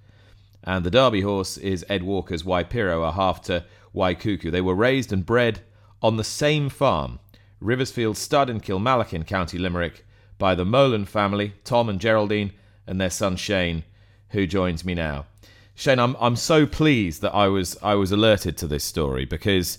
And 0.64 0.86
the 0.86 0.92
Derby 0.92 1.22
horse 1.22 1.58
is 1.58 1.86
Ed 1.88 2.04
Walker's 2.04 2.44
Waipiro, 2.44 3.08
a 3.08 3.12
half 3.12 3.42
to 3.44 3.66
Waikuku. 3.96 4.52
They 4.52 4.62
were 4.62 4.76
raised 4.76 5.14
and 5.14 5.26
bred 5.26 5.62
on 6.02 6.18
the 6.18 6.24
same 6.24 6.70
farm, 6.70 7.20
Riversfield 7.60 8.18
Stud 8.18 8.50
in 8.50 8.60
Kilmallock 8.60 9.26
County 9.26 9.58
Limerick, 9.58 10.06
by 10.38 10.56
the 10.56 10.66
Molan 10.66 11.06
family, 11.06 11.54
Tom 11.64 11.90
and 11.90 12.00
Geraldine, 12.00 12.54
and 12.86 13.02
their 13.02 13.10
son 13.10 13.36
Shane, 13.36 13.84
who 14.30 14.46
joins 14.46 14.86
me 14.86 14.94
now. 14.94 15.26
Shane, 15.74 16.00
I'm 16.00 16.16
I'm 16.20 16.36
so 16.36 16.66
pleased 16.66 17.22
that 17.22 17.36
I 17.36 17.48
was 17.48 17.78
I 17.84 17.96
was 17.96 18.12
alerted 18.12 18.58
to 18.58 18.68
this 18.68 18.84
story 18.84 19.26
because 19.26 19.78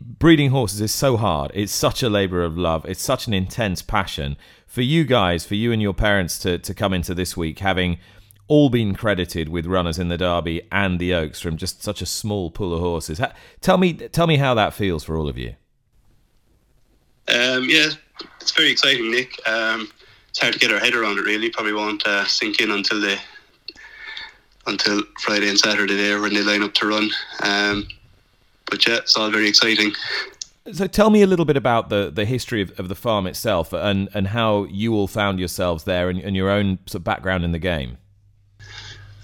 breeding 0.00 0.50
horses 0.50 0.80
is 0.80 0.92
so 0.92 1.16
hard. 1.16 1.50
It's 1.54 1.72
such 1.72 2.02
a 2.02 2.08
labor 2.08 2.42
of 2.42 2.58
love. 2.58 2.84
It's 2.86 3.02
such 3.02 3.26
an 3.26 3.34
intense 3.34 3.82
passion 3.82 4.36
for 4.66 4.82
you 4.82 5.04
guys, 5.04 5.44
for 5.44 5.54
you 5.54 5.72
and 5.72 5.80
your 5.80 5.94
parents 5.94 6.38
to 6.40 6.58
to 6.58 6.74
come 6.74 6.92
into 6.92 7.14
this 7.14 7.36
week 7.36 7.60
having 7.60 7.98
all 8.52 8.68
been 8.68 8.94
credited 8.94 9.48
with 9.48 9.64
runners 9.64 9.98
in 9.98 10.08
the 10.08 10.18
Derby 10.18 10.60
and 10.70 10.98
the 10.98 11.14
Oaks 11.14 11.40
from 11.40 11.56
just 11.56 11.82
such 11.82 12.02
a 12.02 12.06
small 12.06 12.50
pool 12.50 12.74
of 12.74 12.80
horses. 12.80 13.18
Tell 13.62 13.78
me, 13.78 13.94
tell 13.94 14.26
me 14.26 14.36
how 14.36 14.52
that 14.52 14.74
feels 14.74 15.04
for 15.04 15.16
all 15.16 15.26
of 15.26 15.38
you. 15.38 15.54
Um, 17.28 17.64
yeah, 17.66 17.92
it's 18.42 18.50
very 18.50 18.70
exciting, 18.70 19.10
Nick. 19.10 19.40
Um, 19.48 19.90
it's 20.28 20.38
hard 20.38 20.52
to 20.52 20.58
get 20.58 20.70
our 20.70 20.78
head 20.78 20.92
around 20.92 21.16
it. 21.16 21.22
Really, 21.22 21.48
probably 21.48 21.72
won't 21.72 22.06
uh, 22.06 22.26
sink 22.26 22.60
in 22.60 22.70
until 22.70 23.00
the 23.00 23.18
until 24.66 25.00
Friday 25.20 25.48
and 25.48 25.58
Saturday 25.58 25.96
there 25.96 26.20
when 26.20 26.34
they 26.34 26.42
line 26.42 26.62
up 26.62 26.74
to 26.74 26.86
run. 26.86 27.08
Um, 27.42 27.88
but 28.70 28.86
yeah, 28.86 28.96
it's 28.96 29.16
all 29.16 29.30
very 29.30 29.48
exciting. 29.48 29.92
So 30.74 30.86
tell 30.86 31.08
me 31.08 31.22
a 31.22 31.26
little 31.26 31.46
bit 31.46 31.56
about 31.56 31.88
the, 31.88 32.10
the 32.14 32.26
history 32.26 32.60
of, 32.60 32.78
of 32.78 32.88
the 32.88 32.94
farm 32.94 33.26
itself 33.26 33.72
and, 33.72 34.10
and 34.12 34.28
how 34.28 34.64
you 34.64 34.92
all 34.92 35.08
found 35.08 35.38
yourselves 35.38 35.84
there 35.84 36.10
and, 36.10 36.20
and 36.20 36.36
your 36.36 36.50
own 36.50 36.80
sort 36.84 37.00
of 37.00 37.04
background 37.04 37.44
in 37.44 37.52
the 37.52 37.58
game. 37.58 37.96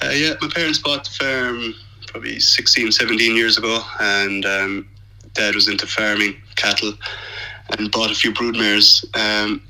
Uh, 0.01 0.11
yeah, 0.11 0.35
my 0.41 0.49
parents 0.55 0.79
bought 0.79 1.05
the 1.05 1.11
farm 1.11 1.75
probably 2.07 2.39
16, 2.39 2.93
17 2.93 3.37
years 3.37 3.59
ago, 3.59 3.81
and 4.01 4.47
um, 4.47 4.89
dad 5.35 5.55
was 5.55 5.69
into 5.69 5.87
farming 5.87 6.37
cattle 6.57 6.93
and 7.77 7.91
bought 7.91 8.11
a 8.11 8.15
few 8.15 8.33
broodmares. 8.33 9.05
Um, 9.17 9.61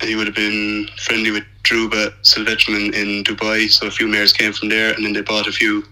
and 0.00 0.08
he 0.08 0.16
would 0.16 0.26
have 0.26 0.36
been 0.36 0.88
friendly 0.98 1.30
with 1.30 1.44
Druba 1.64 2.12
Silvestrman 2.22 2.94
in 2.94 3.24
Dubai, 3.24 3.68
so 3.70 3.86
a 3.86 3.90
few 3.90 4.08
mares 4.08 4.32
came 4.32 4.52
from 4.52 4.68
there, 4.68 4.92
and 4.94 5.04
then 5.04 5.12
they 5.12 5.20
bought 5.20 5.46
a 5.46 5.52
few 5.52 5.82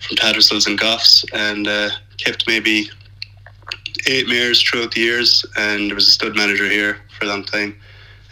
from 0.00 0.16
Tattersalls 0.16 0.66
and 0.66 0.78
Goffs, 0.78 1.24
and 1.32 1.66
uh, 1.66 1.90
kept 2.18 2.46
maybe 2.46 2.90
eight 4.06 4.28
mares 4.28 4.62
throughout 4.62 4.92
the 4.92 5.00
years, 5.00 5.44
and 5.56 5.88
there 5.88 5.94
was 5.94 6.08
a 6.08 6.10
stud 6.10 6.36
manager 6.36 6.68
here 6.68 6.98
for 7.18 7.24
a 7.24 7.28
long 7.28 7.44
time. 7.44 7.76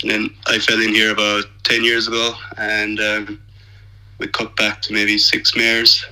And 0.02 0.10
then 0.10 0.30
I 0.46 0.58
fell 0.58 0.80
in 0.80 0.94
here 0.94 1.10
about 1.10 1.44
10 1.64 1.82
years 1.82 2.08
ago, 2.08 2.34
and 2.56 3.00
um, 3.00 3.40
we 4.18 4.28
cut 4.28 4.54
back 4.56 4.82
to 4.82 4.92
maybe 4.92 5.18
six 5.18 5.56
mares. 5.56 6.04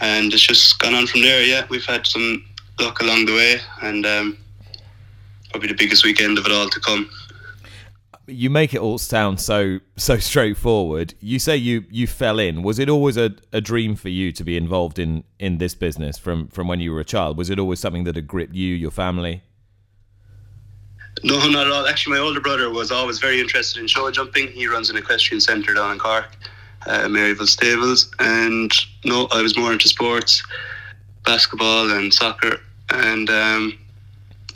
And 0.00 0.32
it's 0.32 0.46
just 0.46 0.78
gone 0.80 0.94
on 0.94 1.06
from 1.06 1.22
there, 1.22 1.42
yeah. 1.42 1.64
We've 1.68 1.84
had 1.84 2.06
some 2.06 2.44
luck 2.80 3.00
along 3.00 3.26
the 3.26 3.34
way, 3.34 3.60
and 3.82 4.04
um, 4.04 4.38
probably 5.50 5.68
the 5.68 5.74
biggest 5.74 6.04
weekend 6.04 6.38
of 6.38 6.46
it 6.46 6.52
all 6.52 6.68
to 6.68 6.80
come 6.80 7.08
you 8.26 8.50
make 8.50 8.72
it 8.72 8.80
all 8.80 8.98
sound 8.98 9.40
so 9.40 9.80
so 9.96 10.16
straightforward. 10.18 11.14
You 11.20 11.38
say 11.38 11.56
you 11.56 11.84
you 11.90 12.06
fell 12.06 12.38
in. 12.38 12.62
Was 12.62 12.78
it 12.78 12.88
always 12.88 13.16
a, 13.16 13.34
a 13.52 13.60
dream 13.60 13.96
for 13.96 14.08
you 14.08 14.32
to 14.32 14.44
be 14.44 14.56
involved 14.56 14.98
in 14.98 15.24
in 15.38 15.58
this 15.58 15.74
business 15.74 16.18
from 16.18 16.48
from 16.48 16.68
when 16.68 16.80
you 16.80 16.92
were 16.92 17.00
a 17.00 17.04
child? 17.04 17.36
Was 17.36 17.50
it 17.50 17.58
always 17.58 17.80
something 17.80 18.04
that 18.04 18.16
had 18.16 18.26
gripped 18.26 18.54
you, 18.54 18.74
your 18.74 18.90
family? 18.90 19.42
No, 21.24 21.36
not 21.50 21.66
at 21.66 21.72
all. 21.72 21.86
Actually, 21.86 22.16
my 22.16 22.22
older 22.22 22.40
brother 22.40 22.70
was 22.70 22.90
always 22.90 23.18
very 23.18 23.40
interested 23.40 23.80
in 23.80 23.86
show 23.86 24.10
jumping. 24.10 24.48
He 24.48 24.66
runs 24.66 24.88
an 24.88 24.96
equestrian 24.96 25.40
centre 25.40 25.74
down 25.74 25.92
in 25.92 25.98
Cork, 25.98 26.34
uh, 26.86 27.06
Maryville 27.08 27.46
Stables, 27.46 28.10
and 28.18 28.72
no, 29.04 29.28
I 29.32 29.42
was 29.42 29.56
more 29.56 29.72
into 29.72 29.88
sports, 29.88 30.42
basketball 31.24 31.90
and 31.90 32.12
soccer, 32.12 32.60
and 32.90 33.30
um, 33.30 33.78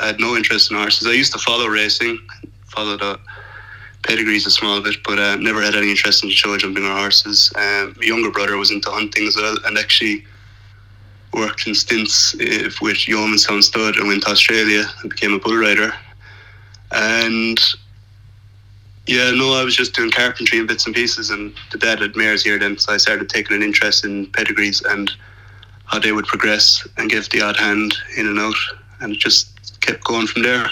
I 0.00 0.06
had 0.06 0.20
no 0.20 0.36
interest 0.36 0.70
in 0.70 0.76
horses. 0.76 1.06
I 1.06 1.12
used 1.12 1.32
to 1.32 1.38
follow 1.38 1.66
racing, 1.66 2.18
followed 2.66 3.00
the 3.00 3.18
pedigree's 4.02 4.46
a 4.46 4.50
small 4.50 4.80
bit, 4.80 4.96
but 5.04 5.18
uh, 5.18 5.36
never 5.36 5.60
had 5.62 5.74
any 5.74 5.90
interest 5.90 6.22
in 6.22 6.30
show 6.30 6.56
jumping 6.56 6.84
or 6.84 6.96
horses. 6.96 7.52
Um, 7.56 7.94
my 7.98 8.06
younger 8.06 8.30
brother 8.30 8.56
was 8.56 8.70
into 8.70 8.90
hunting 8.90 9.26
as 9.26 9.36
well, 9.36 9.56
and 9.64 9.78
actually 9.78 10.24
worked 11.32 11.66
in 11.66 11.74
stints 11.74 12.34
uh, 12.34 12.70
with 12.80 12.96
Yeomanstown 12.96 13.62
Stud 13.62 13.96
and 13.96 14.08
went 14.08 14.22
to 14.22 14.30
Australia 14.30 14.84
and 15.00 15.10
became 15.10 15.34
a 15.34 15.38
bull 15.38 15.56
rider. 15.56 15.92
And 16.92 17.58
yeah, 19.06 19.30
no, 19.30 19.54
I 19.54 19.64
was 19.64 19.76
just 19.76 19.94
doing 19.94 20.10
carpentry 20.10 20.58
and 20.58 20.68
bits 20.68 20.86
and 20.86 20.94
pieces, 20.94 21.30
and 21.30 21.54
the 21.72 21.78
dad 21.78 22.00
had 22.00 22.16
mares 22.16 22.42
here 22.42 22.58
then, 22.58 22.78
so 22.78 22.92
I 22.92 22.96
started 22.96 23.28
taking 23.28 23.56
an 23.56 23.62
interest 23.62 24.04
in 24.04 24.26
pedigrees 24.32 24.82
and 24.82 25.10
how 25.84 25.98
they 25.98 26.12
would 26.12 26.26
progress 26.26 26.86
and 26.96 27.10
give 27.10 27.28
the 27.30 27.42
odd 27.42 27.56
hand 27.56 27.96
in 28.16 28.26
and 28.26 28.38
out, 28.38 28.56
and 29.00 29.12
it 29.12 29.18
just 29.18 29.80
kept 29.80 30.04
going 30.04 30.26
from 30.26 30.42
there 30.42 30.68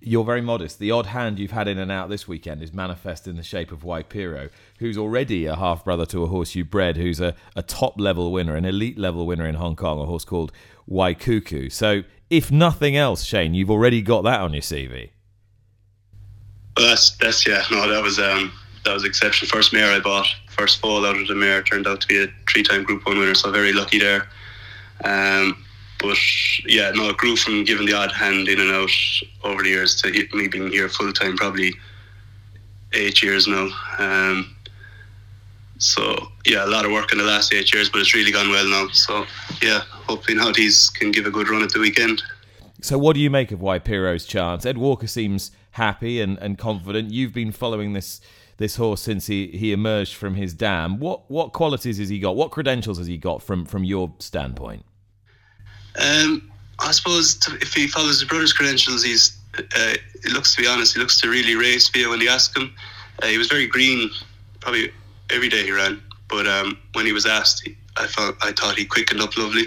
you're 0.00 0.24
very 0.24 0.40
modest. 0.40 0.78
The 0.78 0.90
odd 0.90 1.06
hand 1.06 1.38
you've 1.38 1.50
had 1.50 1.68
in 1.68 1.78
and 1.78 1.90
out 1.90 2.08
this 2.08 2.28
weekend 2.28 2.62
is 2.62 2.72
manifest 2.72 3.26
in 3.26 3.36
the 3.36 3.42
shape 3.42 3.72
of 3.72 3.80
Waipiro, 3.80 4.50
who's 4.78 4.96
already 4.96 5.46
a 5.46 5.56
half 5.56 5.84
brother 5.84 6.06
to 6.06 6.22
a 6.22 6.26
horse 6.26 6.54
you 6.54 6.64
bred, 6.64 6.96
who's 6.96 7.20
a, 7.20 7.34
a 7.56 7.62
top 7.62 8.00
level 8.00 8.32
winner, 8.32 8.56
an 8.56 8.64
elite 8.64 8.98
level 8.98 9.26
winner 9.26 9.46
in 9.46 9.56
Hong 9.56 9.76
Kong, 9.76 10.00
a 10.00 10.06
horse 10.06 10.24
called 10.24 10.52
Waikuku. 10.88 11.70
So, 11.70 12.02
if 12.30 12.50
nothing 12.50 12.96
else, 12.96 13.24
Shane, 13.24 13.54
you've 13.54 13.70
already 13.70 14.02
got 14.02 14.22
that 14.22 14.40
on 14.40 14.52
your 14.52 14.62
CV. 14.62 15.10
That's 16.78 17.10
that's 17.16 17.46
yeah, 17.46 17.64
no, 17.70 17.88
that 17.88 18.02
was 18.02 18.18
um 18.18 18.52
that 18.84 18.94
was 18.94 19.04
exceptional. 19.04 19.48
First 19.48 19.72
mare 19.72 19.92
I 19.92 20.00
bought, 20.00 20.26
first 20.48 20.80
fall 20.80 21.04
out 21.04 21.16
of 21.16 21.26
the 21.26 21.34
mare 21.34 21.62
turned 21.62 21.86
out 21.86 22.00
to 22.00 22.06
be 22.06 22.22
a 22.22 22.26
three 22.50 22.62
time 22.62 22.84
Group 22.84 23.06
One 23.06 23.18
winner, 23.18 23.34
so 23.34 23.50
very 23.50 23.72
lucky 23.72 23.98
there. 23.98 24.28
Um, 25.04 25.64
but 26.00 26.16
yeah, 26.64 26.92
no, 26.94 27.08
it 27.08 27.16
grew 27.16 27.36
from 27.36 27.64
giving 27.64 27.86
the 27.86 27.94
odd 27.94 28.12
hand 28.12 28.48
in 28.48 28.60
and 28.60 28.70
out 28.70 28.90
over 29.42 29.62
the 29.62 29.68
years 29.68 30.00
to 30.02 30.28
me 30.32 30.48
being 30.48 30.70
here 30.70 30.88
full 30.88 31.12
time, 31.12 31.36
probably 31.36 31.74
eight 32.92 33.22
years 33.22 33.46
now. 33.46 33.68
Um, 33.98 34.56
so 35.78 36.28
yeah, 36.44 36.64
a 36.64 36.66
lot 36.66 36.84
of 36.84 36.92
work 36.92 37.12
in 37.12 37.18
the 37.18 37.24
last 37.24 37.52
eight 37.52 37.72
years, 37.72 37.88
but 37.88 38.00
it's 38.00 38.14
really 38.14 38.32
gone 38.32 38.50
well 38.50 38.68
now. 38.68 38.88
So 38.92 39.26
yeah, 39.62 39.80
hopefully 39.88 40.36
now 40.36 40.52
these 40.52 40.90
can 40.90 41.10
give 41.10 41.26
a 41.26 41.30
good 41.30 41.48
run 41.48 41.62
at 41.62 41.70
the 41.70 41.80
weekend. 41.80 42.22
So 42.80 42.96
what 42.96 43.14
do 43.14 43.20
you 43.20 43.30
make 43.30 43.50
of 43.50 43.58
Waipiro's 43.58 44.24
chance? 44.24 44.64
Ed 44.64 44.78
Walker 44.78 45.08
seems 45.08 45.50
happy 45.78 46.20
and, 46.20 46.38
and 46.38 46.58
confident. 46.58 47.10
You've 47.10 47.32
been 47.32 47.52
following 47.52 47.94
this 47.94 48.20
this 48.58 48.74
horse 48.76 49.00
since 49.00 49.28
he, 49.28 49.46
he 49.48 49.72
emerged 49.72 50.14
from 50.14 50.34
his 50.34 50.52
dam. 50.52 50.98
What 50.98 51.30
what 51.30 51.52
qualities 51.52 51.98
has 51.98 52.08
he 52.08 52.18
got? 52.18 52.36
What 52.36 52.50
credentials 52.50 52.98
has 52.98 53.06
he 53.06 53.16
got 53.16 53.42
from 53.42 53.64
from 53.64 53.84
your 53.84 54.12
standpoint? 54.18 54.84
Um, 55.98 56.50
I 56.78 56.92
suppose 56.92 57.36
to, 57.38 57.56
if 57.56 57.72
he 57.72 57.88
follows 57.88 58.20
his 58.20 58.28
brother's 58.28 58.52
credentials, 58.52 59.02
he's. 59.02 59.36
Uh, 59.56 59.94
he 60.22 60.30
looks 60.30 60.54
to 60.54 60.62
be 60.62 60.68
honest. 60.68 60.94
He 60.94 61.00
looks 61.00 61.20
to 61.22 61.28
really 61.28 61.56
race 61.56 61.88
via 61.88 62.08
when 62.08 62.20
you 62.20 62.28
ask 62.28 62.56
him. 62.56 62.72
Uh, 63.22 63.26
he 63.26 63.38
was 63.38 63.48
very 63.48 63.66
green, 63.66 64.10
probably 64.60 64.92
every 65.30 65.48
day 65.48 65.64
he 65.64 65.72
ran. 65.72 66.00
But 66.28 66.46
um, 66.46 66.78
when 66.92 67.06
he 67.06 67.12
was 67.12 67.26
asked, 67.26 67.66
he, 67.66 67.76
I 67.96 68.06
felt 68.06 68.36
I 68.42 68.52
thought 68.52 68.76
he 68.76 68.84
quickened 68.84 69.20
up 69.20 69.36
lovely. 69.36 69.66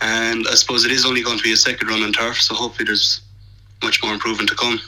And 0.00 0.46
I 0.48 0.54
suppose 0.54 0.84
it 0.84 0.92
is 0.92 1.04
only 1.04 1.22
going 1.22 1.38
to 1.38 1.42
be 1.42 1.52
a 1.52 1.56
second 1.56 1.88
run 1.88 2.02
on 2.02 2.12
turf, 2.12 2.40
so 2.40 2.54
hopefully 2.54 2.86
there's 2.86 3.20
much 3.82 4.02
more 4.02 4.12
improvement 4.12 4.48
to 4.50 4.56
come. 4.56 4.80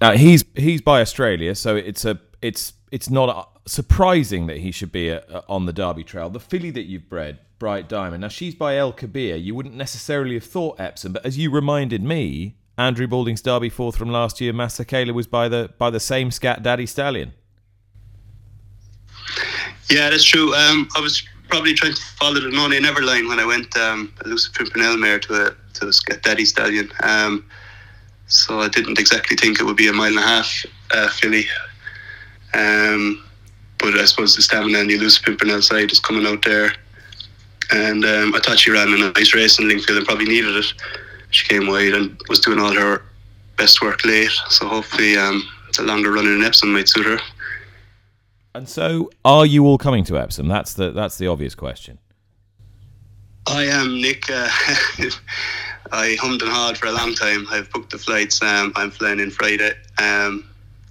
Now 0.00 0.12
he's 0.12 0.44
he's 0.54 0.82
by 0.82 1.00
Australia, 1.00 1.54
so 1.54 1.76
it's 1.76 2.04
a 2.04 2.20
it's 2.42 2.74
it's 2.90 3.08
not 3.10 3.50
surprising 3.66 4.46
that 4.46 4.58
he 4.58 4.70
should 4.70 4.92
be 4.92 5.08
a, 5.08 5.20
a, 5.28 5.44
on 5.48 5.66
the 5.66 5.72
Derby 5.72 6.04
Trail. 6.04 6.28
The 6.30 6.40
filly 6.40 6.70
that 6.70 6.84
you've 6.84 7.08
bred, 7.08 7.38
Bright 7.58 7.88
Diamond. 7.88 8.20
Now 8.20 8.28
she's 8.28 8.54
by 8.54 8.76
El 8.76 8.92
Kabir. 8.92 9.36
You 9.36 9.54
wouldn't 9.54 9.74
necessarily 9.74 10.34
have 10.34 10.44
thought 10.44 10.78
Epsom, 10.78 11.12
but 11.12 11.24
as 11.24 11.38
you 11.38 11.50
reminded 11.50 12.02
me, 12.02 12.56
Andrew 12.76 13.06
Balding's 13.06 13.40
Derby 13.40 13.70
fourth 13.70 13.96
from 13.96 14.10
last 14.10 14.40
year, 14.40 14.52
Masekela 14.52 15.14
was 15.14 15.26
by 15.26 15.48
the 15.48 15.70
by 15.78 15.90
the 15.90 16.00
same 16.00 16.30
scat 16.30 16.62
Daddy 16.62 16.86
Stallion. 16.86 17.32
Yeah, 19.90 20.10
that's 20.10 20.24
true. 20.24 20.54
Um, 20.54 20.88
I 20.96 21.00
was 21.00 21.22
probably 21.48 21.74
trying 21.74 21.94
to 21.94 22.02
follow 22.18 22.40
the 22.40 22.50
Nonny 22.50 22.80
Never 22.80 23.02
line 23.02 23.28
when 23.28 23.38
I 23.38 23.44
went 23.44 23.76
um, 23.76 24.12
Elusive 24.24 24.54
Pimpernel 24.54 24.96
mare 24.96 25.20
to 25.20 25.46
a 25.46 25.56
to 25.74 25.88
a 25.88 25.92
scat 25.92 26.22
Daddy 26.22 26.44
Stallion. 26.44 26.90
Um, 27.02 27.44
so 28.26 28.60
I 28.60 28.68
didn't 28.68 28.98
exactly 28.98 29.36
think 29.36 29.60
it 29.60 29.64
would 29.64 29.76
be 29.76 29.88
a 29.88 29.92
mile 29.92 30.08
and 30.08 30.18
a 30.18 30.22
half 30.22 30.66
uh, 30.92 31.08
filly. 31.08 31.46
Um, 32.52 33.22
but 33.78 33.94
I 33.94 34.04
suppose 34.04 34.34
the 34.34 34.42
stamina 34.42 34.78
and 34.78 34.90
the 34.90 34.94
Elusive 34.94 35.24
Pimpernel 35.24 35.62
side 35.62 35.92
is 35.92 36.00
coming 36.00 36.26
out 36.26 36.44
there. 36.44 36.72
And 37.72 38.04
um, 38.04 38.34
I 38.34 38.40
thought 38.40 38.58
she 38.58 38.70
ran 38.70 38.88
a 38.88 39.12
nice 39.12 39.34
race 39.34 39.58
in 39.58 39.68
Lingfield 39.68 39.98
and 39.98 40.06
probably 40.06 40.26
needed 40.26 40.56
it. 40.56 40.72
She 41.30 41.46
came 41.48 41.66
wide 41.66 41.92
and 41.92 42.20
was 42.28 42.40
doing 42.40 42.58
all 42.58 42.72
her 42.74 43.02
best 43.56 43.82
work 43.82 44.04
late. 44.04 44.30
So 44.48 44.68
hopefully 44.68 45.16
um, 45.16 45.42
it's 45.68 45.78
a 45.78 45.82
longer 45.82 46.12
run 46.12 46.26
in 46.26 46.42
Epsom 46.42 46.72
might 46.72 46.88
suit 46.88 47.06
her. 47.06 47.18
And 48.54 48.68
so, 48.68 49.10
are 49.24 49.44
you 49.44 49.66
all 49.66 49.78
coming 49.78 50.04
to 50.04 50.16
Epsom? 50.16 50.46
That's 50.46 50.74
the 50.74 50.92
that's 50.92 51.18
the 51.18 51.26
obvious 51.26 51.56
question. 51.56 51.98
I 53.48 53.64
am 53.64 54.00
Nick. 54.00 54.30
Uh, 54.30 54.48
I 55.94 56.16
hummed 56.16 56.42
and 56.42 56.50
hawed 56.50 56.76
for 56.76 56.86
a 56.86 56.92
long 56.92 57.14
time. 57.14 57.46
I've 57.50 57.70
booked 57.70 57.90
the 57.90 57.98
flights. 57.98 58.42
Um, 58.42 58.72
I'm 58.74 58.90
flying 58.90 59.20
in 59.20 59.30
Friday. 59.30 59.72
Um, 59.98 60.44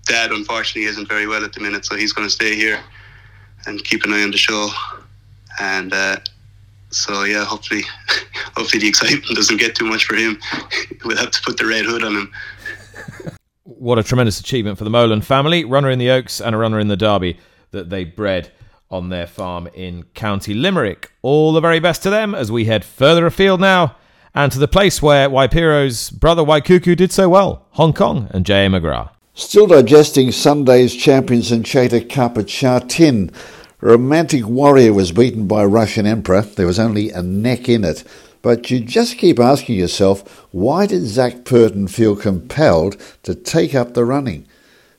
Dad, 0.05 0.31
unfortunately, 0.31 0.85
isn't 0.85 1.09
very 1.09 1.27
well 1.27 1.43
at 1.43 1.51
the 1.51 1.59
minute, 1.59 1.85
so 1.85 1.97
he's 1.97 2.13
going 2.13 2.25
to 2.25 2.31
stay 2.31 2.55
here 2.55 2.79
and 3.65 3.83
keep 3.83 4.03
an 4.05 4.13
eye 4.13 4.23
on 4.23 4.31
the 4.31 4.37
show. 4.37 4.69
And 5.59 5.93
uh, 5.93 6.17
so, 6.89 7.23
yeah, 7.23 7.43
hopefully, 7.43 7.83
hopefully 8.55 8.79
the 8.79 8.87
excitement 8.87 9.35
doesn't 9.35 9.57
get 9.57 9.75
too 9.75 9.85
much 9.85 10.05
for 10.05 10.15
him. 10.15 10.39
we'll 11.05 11.17
have 11.17 11.31
to 11.31 11.41
put 11.41 11.57
the 11.57 11.65
red 11.65 11.83
hood 11.83 12.03
on 12.03 12.15
him. 12.15 12.31
what 13.63 13.99
a 13.99 14.03
tremendous 14.03 14.39
achievement 14.39 14.77
for 14.77 14.85
the 14.85 14.89
Molan 14.89 15.21
family! 15.21 15.65
Runner 15.65 15.89
in 15.89 15.99
the 15.99 16.11
Oaks 16.11 16.39
and 16.39 16.55
a 16.55 16.57
runner 16.57 16.79
in 16.79 16.87
the 16.87 16.97
Derby 16.97 17.37
that 17.71 17.89
they 17.89 18.05
bred 18.05 18.51
on 18.89 19.09
their 19.09 19.27
farm 19.27 19.67
in 19.73 20.03
County 20.13 20.53
Limerick. 20.53 21.11
All 21.21 21.51
the 21.51 21.61
very 21.61 21.79
best 21.79 22.03
to 22.03 22.09
them 22.09 22.33
as 22.33 22.49
we 22.51 22.65
head 22.65 22.85
further 22.85 23.25
afield 23.25 23.59
now 23.59 23.97
and 24.35 24.51
to 24.51 24.59
the 24.59 24.67
place 24.67 25.01
where 25.01 25.29
Waipiro's 25.29 26.09
brother 26.09 26.43
Waikuku 26.43 26.95
did 26.95 27.11
so 27.11 27.29
well, 27.29 27.65
Hong 27.71 27.93
Kong 27.93 28.27
and 28.31 28.45
J.A. 28.45 28.69
McGrath. 28.69 29.09
Still 29.35 29.67
digesting 29.67 30.31
Sunday's 30.31 30.95
Champions 30.95 31.51
and 31.51 31.65
Chater 31.65 32.01
Cup 32.01 32.37
at 32.37 32.49
Sha 32.49 32.79
Tin. 32.79 33.31
Romantic 33.81 34.45
Warrior 34.45 34.93
was 34.93 35.11
beaten 35.11 35.47
by 35.47 35.65
Russian 35.65 36.05
Emperor. 36.05 36.41
There 36.41 36.67
was 36.67 36.79
only 36.79 37.09
a 37.09 37.21
neck 37.21 37.67
in 37.67 37.83
it. 37.83 38.03
But 38.43 38.69
you 38.69 38.79
just 38.79 39.17
keep 39.17 39.39
asking 39.39 39.79
yourself, 39.79 40.45
why 40.51 40.85
did 40.85 41.03
Zac 41.03 41.45
Purton 41.45 41.87
feel 41.87 42.15
compelled 42.15 42.97
to 43.23 43.33
take 43.33 43.73
up 43.73 43.93
the 43.93 44.05
running? 44.05 44.45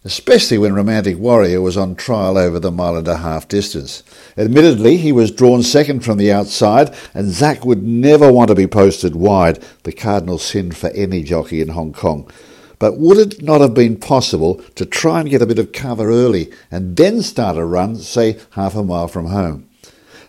Especially 0.06 0.58
when 0.58 0.74
Romantic 0.74 1.18
Warrior 1.18 1.62
was 1.62 1.78
on 1.78 1.94
trial 1.94 2.36
over 2.36 2.60
the 2.60 2.70
mile 2.70 2.96
and 2.96 3.08
a 3.08 3.16
half 3.16 3.48
distance. 3.48 4.02
Admittedly, 4.36 4.98
he 4.98 5.12
was 5.12 5.30
drawn 5.30 5.62
second 5.62 6.04
from 6.04 6.18
the 6.18 6.30
outside, 6.30 6.94
and 7.14 7.30
Zac 7.32 7.64
would 7.64 7.82
never 7.82 8.30
want 8.30 8.48
to 8.48 8.54
be 8.54 8.66
posted 8.66 9.16
wide, 9.16 9.64
the 9.84 9.92
cardinal 9.92 10.38
sin 10.38 10.72
for 10.72 10.90
any 10.90 11.22
jockey 11.22 11.62
in 11.62 11.68
Hong 11.68 11.94
Kong. 11.94 12.30
But 12.78 12.98
would 12.98 13.16
it 13.16 13.42
not 13.42 13.62
have 13.62 13.72
been 13.72 13.96
possible 13.96 14.56
to 14.74 14.84
try 14.84 15.20
and 15.20 15.30
get 15.30 15.40
a 15.40 15.46
bit 15.46 15.58
of 15.58 15.72
cover 15.72 16.10
early 16.10 16.52
and 16.70 16.98
then 16.98 17.22
start 17.22 17.56
a 17.56 17.64
run, 17.64 17.96
say 17.96 18.38
half 18.50 18.74
a 18.74 18.82
mile 18.82 19.08
from 19.08 19.26
home? 19.26 19.70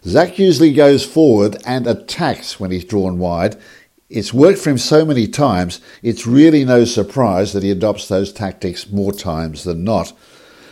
Zac 0.06 0.40
usually 0.40 0.72
goes 0.72 1.04
forward 1.04 1.58
and 1.66 1.86
attacks 1.86 2.60
when 2.60 2.72
he's 2.72 2.86
drawn 2.86 3.18
wide. 3.18 3.58
It's 4.16 4.34
worked 4.34 4.60
for 4.60 4.70
him 4.70 4.78
so 4.78 5.04
many 5.04 5.28
times, 5.28 5.82
it's 6.02 6.26
really 6.26 6.64
no 6.64 6.86
surprise 6.86 7.52
that 7.52 7.64
he 7.64 7.70
adopts 7.70 8.08
those 8.08 8.32
tactics 8.32 8.90
more 8.90 9.12
times 9.12 9.66
than 9.66 9.84
not. 9.84 10.14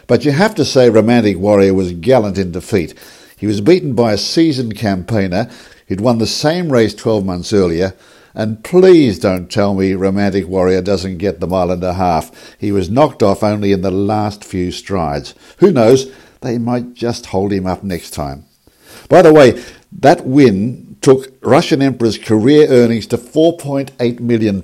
But 0.08 0.24
you 0.24 0.32
have 0.32 0.56
to 0.56 0.64
say 0.64 0.90
Romantic 0.90 1.38
Warrior 1.38 1.74
was 1.74 1.92
gallant 1.92 2.38
in 2.38 2.54
defeat. 2.54 2.98
He 3.36 3.46
was 3.46 3.60
beaten 3.60 3.96
by 3.96 4.14
a 4.14 4.18
seasoned 4.18 4.78
campaigner 4.78 5.52
who'd 5.90 6.00
won 6.00 6.20
the 6.20 6.26
same 6.26 6.72
race 6.72 6.96
12 6.96 7.26
months 7.26 7.52
earlier 7.52 7.94
and 8.34 8.64
please 8.64 9.20
don't 9.20 9.52
tell 9.52 9.74
me 9.74 9.94
Romantic 9.94 10.48
Warrior 10.48 10.82
doesn't 10.82 11.18
get 11.18 11.42
the 11.42 11.48
mile 11.48 11.70
and 11.70 11.84
a 11.84 11.96
half. 11.96 12.56
He 12.58 12.72
was 12.72 12.90
knocked 12.90 13.22
off 13.22 13.44
only 13.44 13.74
in 13.74 13.82
the 13.82 13.92
last 13.92 14.46
few 14.46 14.72
strides. 14.72 15.36
Who 15.58 15.70
knows? 15.70 16.10
They 16.40 16.58
might 16.58 16.94
just 16.94 17.26
hold 17.28 17.52
him 17.52 17.68
up 17.68 17.84
next 17.84 18.12
time. 18.12 18.46
By 19.10 19.22
the 19.22 19.34
way, 19.34 19.62
that 20.00 20.26
win 20.26 20.93
took 21.04 21.34
Russian 21.42 21.82
Emperor's 21.82 22.18
career 22.18 22.68
earnings 22.70 23.06
to 23.08 23.18
£4.8 23.18 24.20
million. 24.22 24.64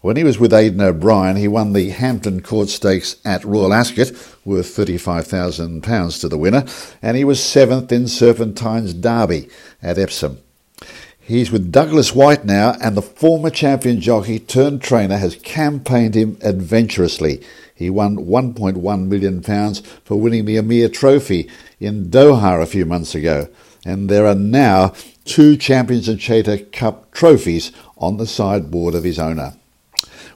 When 0.00 0.16
he 0.16 0.24
was 0.24 0.38
with 0.38 0.52
Aidan 0.52 0.80
O'Brien, 0.80 1.36
he 1.36 1.46
won 1.46 1.72
the 1.72 1.90
Hampton 1.90 2.40
Court 2.40 2.68
Stakes 2.68 3.16
at 3.24 3.44
Royal 3.44 3.72
Ascot, 3.72 4.10
worth 4.44 4.66
£35,000 4.66 6.20
to 6.20 6.28
the 6.28 6.38
winner, 6.38 6.64
and 7.02 7.16
he 7.16 7.24
was 7.24 7.42
seventh 7.42 7.92
in 7.92 8.08
Serpentine's 8.08 8.94
Derby 8.94 9.48
at 9.82 9.98
Epsom. 9.98 10.38
He's 11.20 11.50
with 11.50 11.72
Douglas 11.72 12.14
Whyte 12.14 12.44
now, 12.44 12.76
and 12.82 12.96
the 12.96 13.02
former 13.02 13.50
champion 13.50 14.00
jockey 14.00 14.38
turned 14.38 14.82
trainer 14.82 15.16
has 15.16 15.36
campaigned 15.36 16.14
him 16.14 16.38
adventurously. 16.42 17.42
He 17.74 17.88
won 17.88 18.16
£1.1 18.16 19.06
million 19.06 19.42
for 20.04 20.20
winning 20.20 20.44
the 20.44 20.56
Emir 20.56 20.88
Trophy 20.88 21.50
in 21.80 22.10
Doha 22.10 22.62
a 22.62 22.66
few 22.66 22.84
months 22.86 23.14
ago. 23.14 23.48
And 23.84 24.08
there 24.08 24.26
are 24.26 24.34
now 24.34 24.94
two 25.24 25.56
Champions 25.56 26.08
and 26.08 26.20
Chater 26.20 26.58
Cup 26.58 27.10
trophies 27.12 27.72
on 27.96 28.16
the 28.16 28.26
sideboard 28.26 28.94
of 28.94 29.04
his 29.04 29.18
owner. 29.18 29.54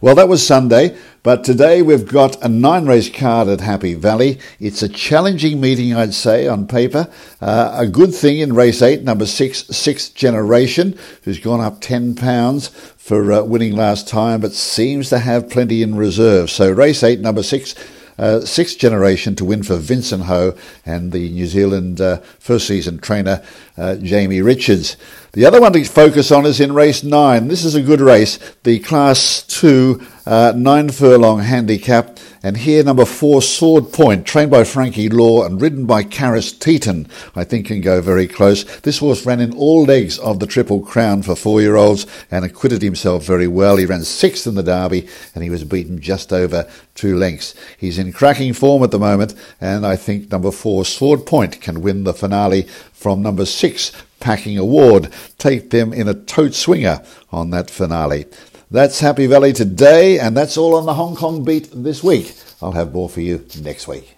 Well, 0.01 0.15
that 0.15 0.29
was 0.29 0.47
Sunday, 0.47 0.97
but 1.25 1.43
today 1.43 1.83
we've 1.83 2.07
got 2.07 2.41
a 2.45 2.49
nine 2.49 2.87
race 2.87 3.11
card 3.11 3.49
at 3.49 3.61
Happy 3.61 3.95
Valley. 3.95 4.39
It's 4.61 4.81
a 4.81 4.89
challenging 4.89 5.61
meeting, 5.61 5.93
I'd 5.93 6.15
say, 6.15 6.47
on 6.47 6.69
paper. 6.69 7.09
Uh, 7.41 7.75
a 7.77 7.87
good 7.89 8.15
thing 8.15 8.39
in 8.39 8.53
race 8.53 8.81
eight, 8.81 9.03
number 9.03 9.27
six, 9.27 9.67
sixth 9.67 10.15
generation, 10.15 10.97
who's 11.25 11.41
gone 11.41 11.61
up 11.61 11.81
£10 11.81 12.71
for 12.71 13.33
uh, 13.33 13.43
winning 13.43 13.75
last 13.75 14.07
time, 14.07 14.41
but 14.41 14.53
seems 14.53 15.09
to 15.09 15.19
have 15.19 15.51
plenty 15.51 15.83
in 15.83 15.97
reserve. 15.97 16.49
So 16.49 16.71
race 16.71 17.03
eight, 17.03 17.19
number 17.19 17.43
six, 17.43 17.75
uh, 18.19 18.41
sixth 18.41 18.79
generation 18.79 19.35
to 19.37 19.45
win 19.45 19.63
for 19.63 19.77
Vincent 19.77 20.25
Ho 20.25 20.55
and 20.85 21.13
the 21.13 21.29
New 21.31 21.47
Zealand 21.47 22.01
uh, 22.01 22.19
first 22.39 22.67
season 22.67 22.99
trainer 22.99 23.43
uh, 23.77 23.97
Jamie 23.97 24.43
Richards. 24.43 24.97
The 25.33 25.45
other 25.45 25.61
one 25.61 25.75
to 25.75 25.85
focus 25.85 26.33
on 26.33 26.47
is 26.47 26.59
in 26.59 26.73
race 26.73 27.05
nine. 27.05 27.49
This 27.49 27.63
is 27.63 27.75
a 27.75 27.83
good 27.83 28.01
race, 28.01 28.39
the 28.63 28.79
Class 28.79 29.43
2 29.43 30.01
uh, 30.25 30.53
nine 30.55 30.91
furlong 30.91 31.41
handicap. 31.41 32.19
And 32.43 32.57
here, 32.57 32.85
number 32.85 33.05
four, 33.05 33.43
Sword 33.43 33.93
Point, 33.93 34.27
trained 34.27 34.51
by 34.51 34.65
Frankie 34.65 35.09
Lor 35.09 35.45
and 35.45 35.61
ridden 35.61 35.87
by 35.87 36.05
Karis 36.05 36.55
Teetan, 36.55 37.11
I 37.35 37.45
think 37.45 37.67
can 37.67 37.81
go 37.81 38.01
very 38.01 38.29
close. 38.29 38.65
This 38.81 38.99
horse 38.99 39.27
ran 39.27 39.41
in 39.41 39.57
all 39.57 39.85
legs 39.85 40.19
of 40.19 40.39
the 40.39 40.47
Triple 40.47 40.81
Crown 40.81 41.23
for 41.23 41.35
four 41.35 41.61
year 41.61 41.77
olds 41.77 42.07
and 42.31 42.45
acquitted 42.45 42.81
himself 42.81 43.25
very 43.25 43.49
well. 43.49 43.77
He 43.77 43.87
ran 43.87 44.05
sixth 44.05 44.47
in 44.47 44.55
the 44.55 44.63
Derby 44.63 45.09
and 45.35 45.43
he 45.43 45.51
was 45.51 45.65
beaten 45.65 46.01
just 46.01 46.33
over 46.33 46.71
two 46.95 47.17
lengths. 47.17 47.55
He's 47.77 47.99
in 47.99 48.13
cracking 48.13 48.53
form 48.53 48.83
at 48.83 48.91
the 48.91 48.99
moment, 48.99 49.35
and 49.61 49.87
I 49.87 49.97
think 49.97 50.31
number 50.31 50.51
four, 50.51 50.85
Sword 50.85 51.27
Point, 51.27 51.61
can 51.61 51.81
win 51.81 52.05
the 52.05 52.15
finale 52.15 52.69
from 52.99 53.23
number 53.23 53.47
six, 53.47 53.93
Packing 54.19 54.59
Award. 54.59 55.13
Take 55.39 55.71
them 55.71 55.93
in 55.93 56.09
a 56.09 56.15
tote 56.15 56.55
swinger 56.55 57.03
on 57.31 57.51
that 57.51 57.71
finale. 57.71 58.27
That's 58.71 59.01
Happy 59.01 59.27
Valley 59.27 59.53
today, 59.53 60.19
and 60.19 60.37
that's 60.37 60.59
all 60.59 60.75
on 60.75 60.85
the 60.85 60.95
Hong 60.95 61.15
Kong 61.15 61.45
beat 61.45 61.71
this 61.73 62.03
week. 62.03 62.35
I'll 62.61 62.73
have 62.73 62.93
more 62.93 63.09
for 63.09 63.21
you 63.21 63.47
next 63.61 63.87
week. 63.87 64.17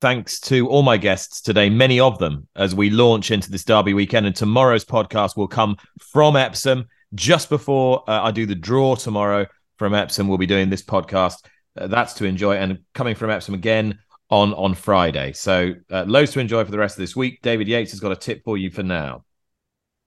Thanks 0.00 0.40
to 0.40 0.68
all 0.68 0.82
my 0.82 0.96
guests 0.96 1.40
today, 1.40 1.70
many 1.70 2.00
of 2.00 2.18
them, 2.18 2.48
as 2.56 2.74
we 2.74 2.90
launch 2.90 3.30
into 3.30 3.50
this 3.50 3.64
Derby 3.64 3.94
weekend. 3.94 4.26
And 4.26 4.34
tomorrow's 4.34 4.84
podcast 4.84 5.36
will 5.36 5.48
come 5.48 5.76
from 6.00 6.36
Epsom 6.36 6.88
just 7.14 7.48
before 7.48 8.02
uh, 8.08 8.24
I 8.24 8.32
do 8.32 8.44
the 8.44 8.54
draw 8.54 8.96
tomorrow 8.96 9.46
from 9.76 9.94
Epsom. 9.94 10.26
We'll 10.26 10.38
be 10.38 10.46
doing 10.46 10.68
this 10.68 10.82
podcast. 10.82 11.44
Uh, 11.76 11.86
that's 11.86 12.14
to 12.14 12.24
enjoy, 12.24 12.56
and 12.56 12.80
coming 12.92 13.14
from 13.14 13.30
Epsom 13.30 13.54
again 13.54 13.98
on 14.30 14.54
on 14.54 14.74
Friday. 14.74 15.32
So 15.32 15.74
uh, 15.90 16.04
loads 16.06 16.32
to 16.32 16.40
enjoy 16.40 16.64
for 16.64 16.70
the 16.70 16.78
rest 16.78 16.96
of 16.96 17.00
this 17.00 17.16
week. 17.16 17.40
David 17.42 17.68
Yates 17.68 17.92
has 17.92 18.00
got 18.00 18.12
a 18.12 18.16
tip 18.16 18.42
for 18.44 18.56
you 18.56 18.70
for 18.70 18.82
now. 18.82 19.24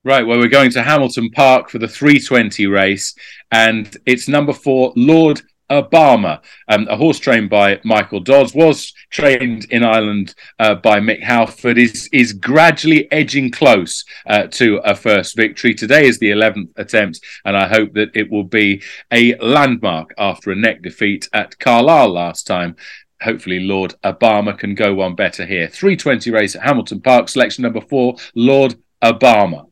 Right, 0.03 0.25
well, 0.25 0.39
we're 0.39 0.47
going 0.47 0.71
to 0.71 0.81
Hamilton 0.81 1.29
Park 1.29 1.69
for 1.69 1.77
the 1.77 1.87
320 1.87 2.65
race, 2.65 3.13
and 3.51 3.95
it's 4.07 4.27
number 4.27 4.51
four, 4.51 4.93
Lord 4.95 5.41
Obama, 5.71 6.41
um, 6.67 6.87
a 6.89 6.97
horse 6.97 7.17
trained 7.17 7.49
by 7.49 7.79
Michael 7.83 8.19
Dods, 8.19 8.53
was 8.53 8.93
trained 9.09 9.65
in 9.71 9.83
Ireland 9.83 10.35
uh, 10.59 10.75
by 10.75 10.99
Mick 10.99 11.23
Halford, 11.23 11.77
is, 11.77 12.09
is 12.11 12.33
gradually 12.33 13.09
edging 13.11 13.51
close 13.51 14.03
uh, 14.27 14.47
to 14.47 14.77
a 14.83 14.95
first 14.95 15.35
victory. 15.35 15.73
Today 15.73 16.05
is 16.05 16.19
the 16.19 16.31
11th 16.31 16.69
attempt, 16.75 17.21
and 17.45 17.55
I 17.55 17.67
hope 17.67 17.93
that 17.93 18.15
it 18.15 18.29
will 18.29 18.43
be 18.43 18.81
a 19.11 19.35
landmark 19.37 20.13
after 20.17 20.51
a 20.51 20.55
neck 20.55 20.81
defeat 20.81 21.29
at 21.31 21.57
Carlisle 21.57 22.09
last 22.09 22.45
time 22.45 22.75
hopefully 23.21 23.59
Lord 23.59 23.93
Obama 24.03 24.57
can 24.57 24.75
go 24.75 24.93
one 24.93 25.15
better 25.15 25.45
here. 25.45 25.67
320 25.67 26.31
race 26.31 26.55
at 26.55 26.63
Hamilton 26.63 27.01
Park, 27.01 27.29
selection 27.29 27.63
number 27.63 27.81
four, 27.81 28.15
Lord 28.35 28.75
Obama. 29.03 29.67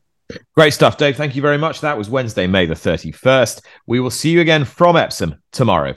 Great 0.54 0.72
stuff, 0.72 0.96
Dave. 0.96 1.16
Thank 1.16 1.34
you 1.34 1.42
very 1.42 1.58
much. 1.58 1.80
That 1.80 1.98
was 1.98 2.08
Wednesday, 2.08 2.46
May 2.46 2.66
the 2.66 2.74
31st. 2.74 3.62
We 3.86 4.00
will 4.00 4.10
see 4.10 4.30
you 4.30 4.40
again 4.40 4.64
from 4.64 4.96
Epsom 4.96 5.42
tomorrow. 5.52 5.94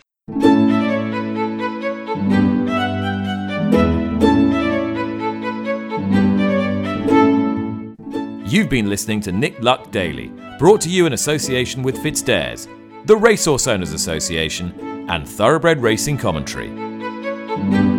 You've 8.54 8.70
been 8.70 8.88
listening 8.88 9.20
to 9.22 9.32
Nick 9.32 9.60
Luck 9.64 9.91
Daily, 9.91 10.32
brought 10.60 10.80
to 10.82 10.89
you 10.89 11.08
in 11.08 11.14
association 11.14 11.82
with 11.82 11.97
FitzDares, 11.97 12.68
the 13.08 13.18
Racehorse 13.18 13.68
Owners 13.68 13.93
Association, 13.93 15.10
and 15.10 15.28
Thoroughbred 15.28 15.82
Racing 15.82 16.18
Commentary. 16.18 16.93
Thank 17.56 17.74
you. 17.74 17.93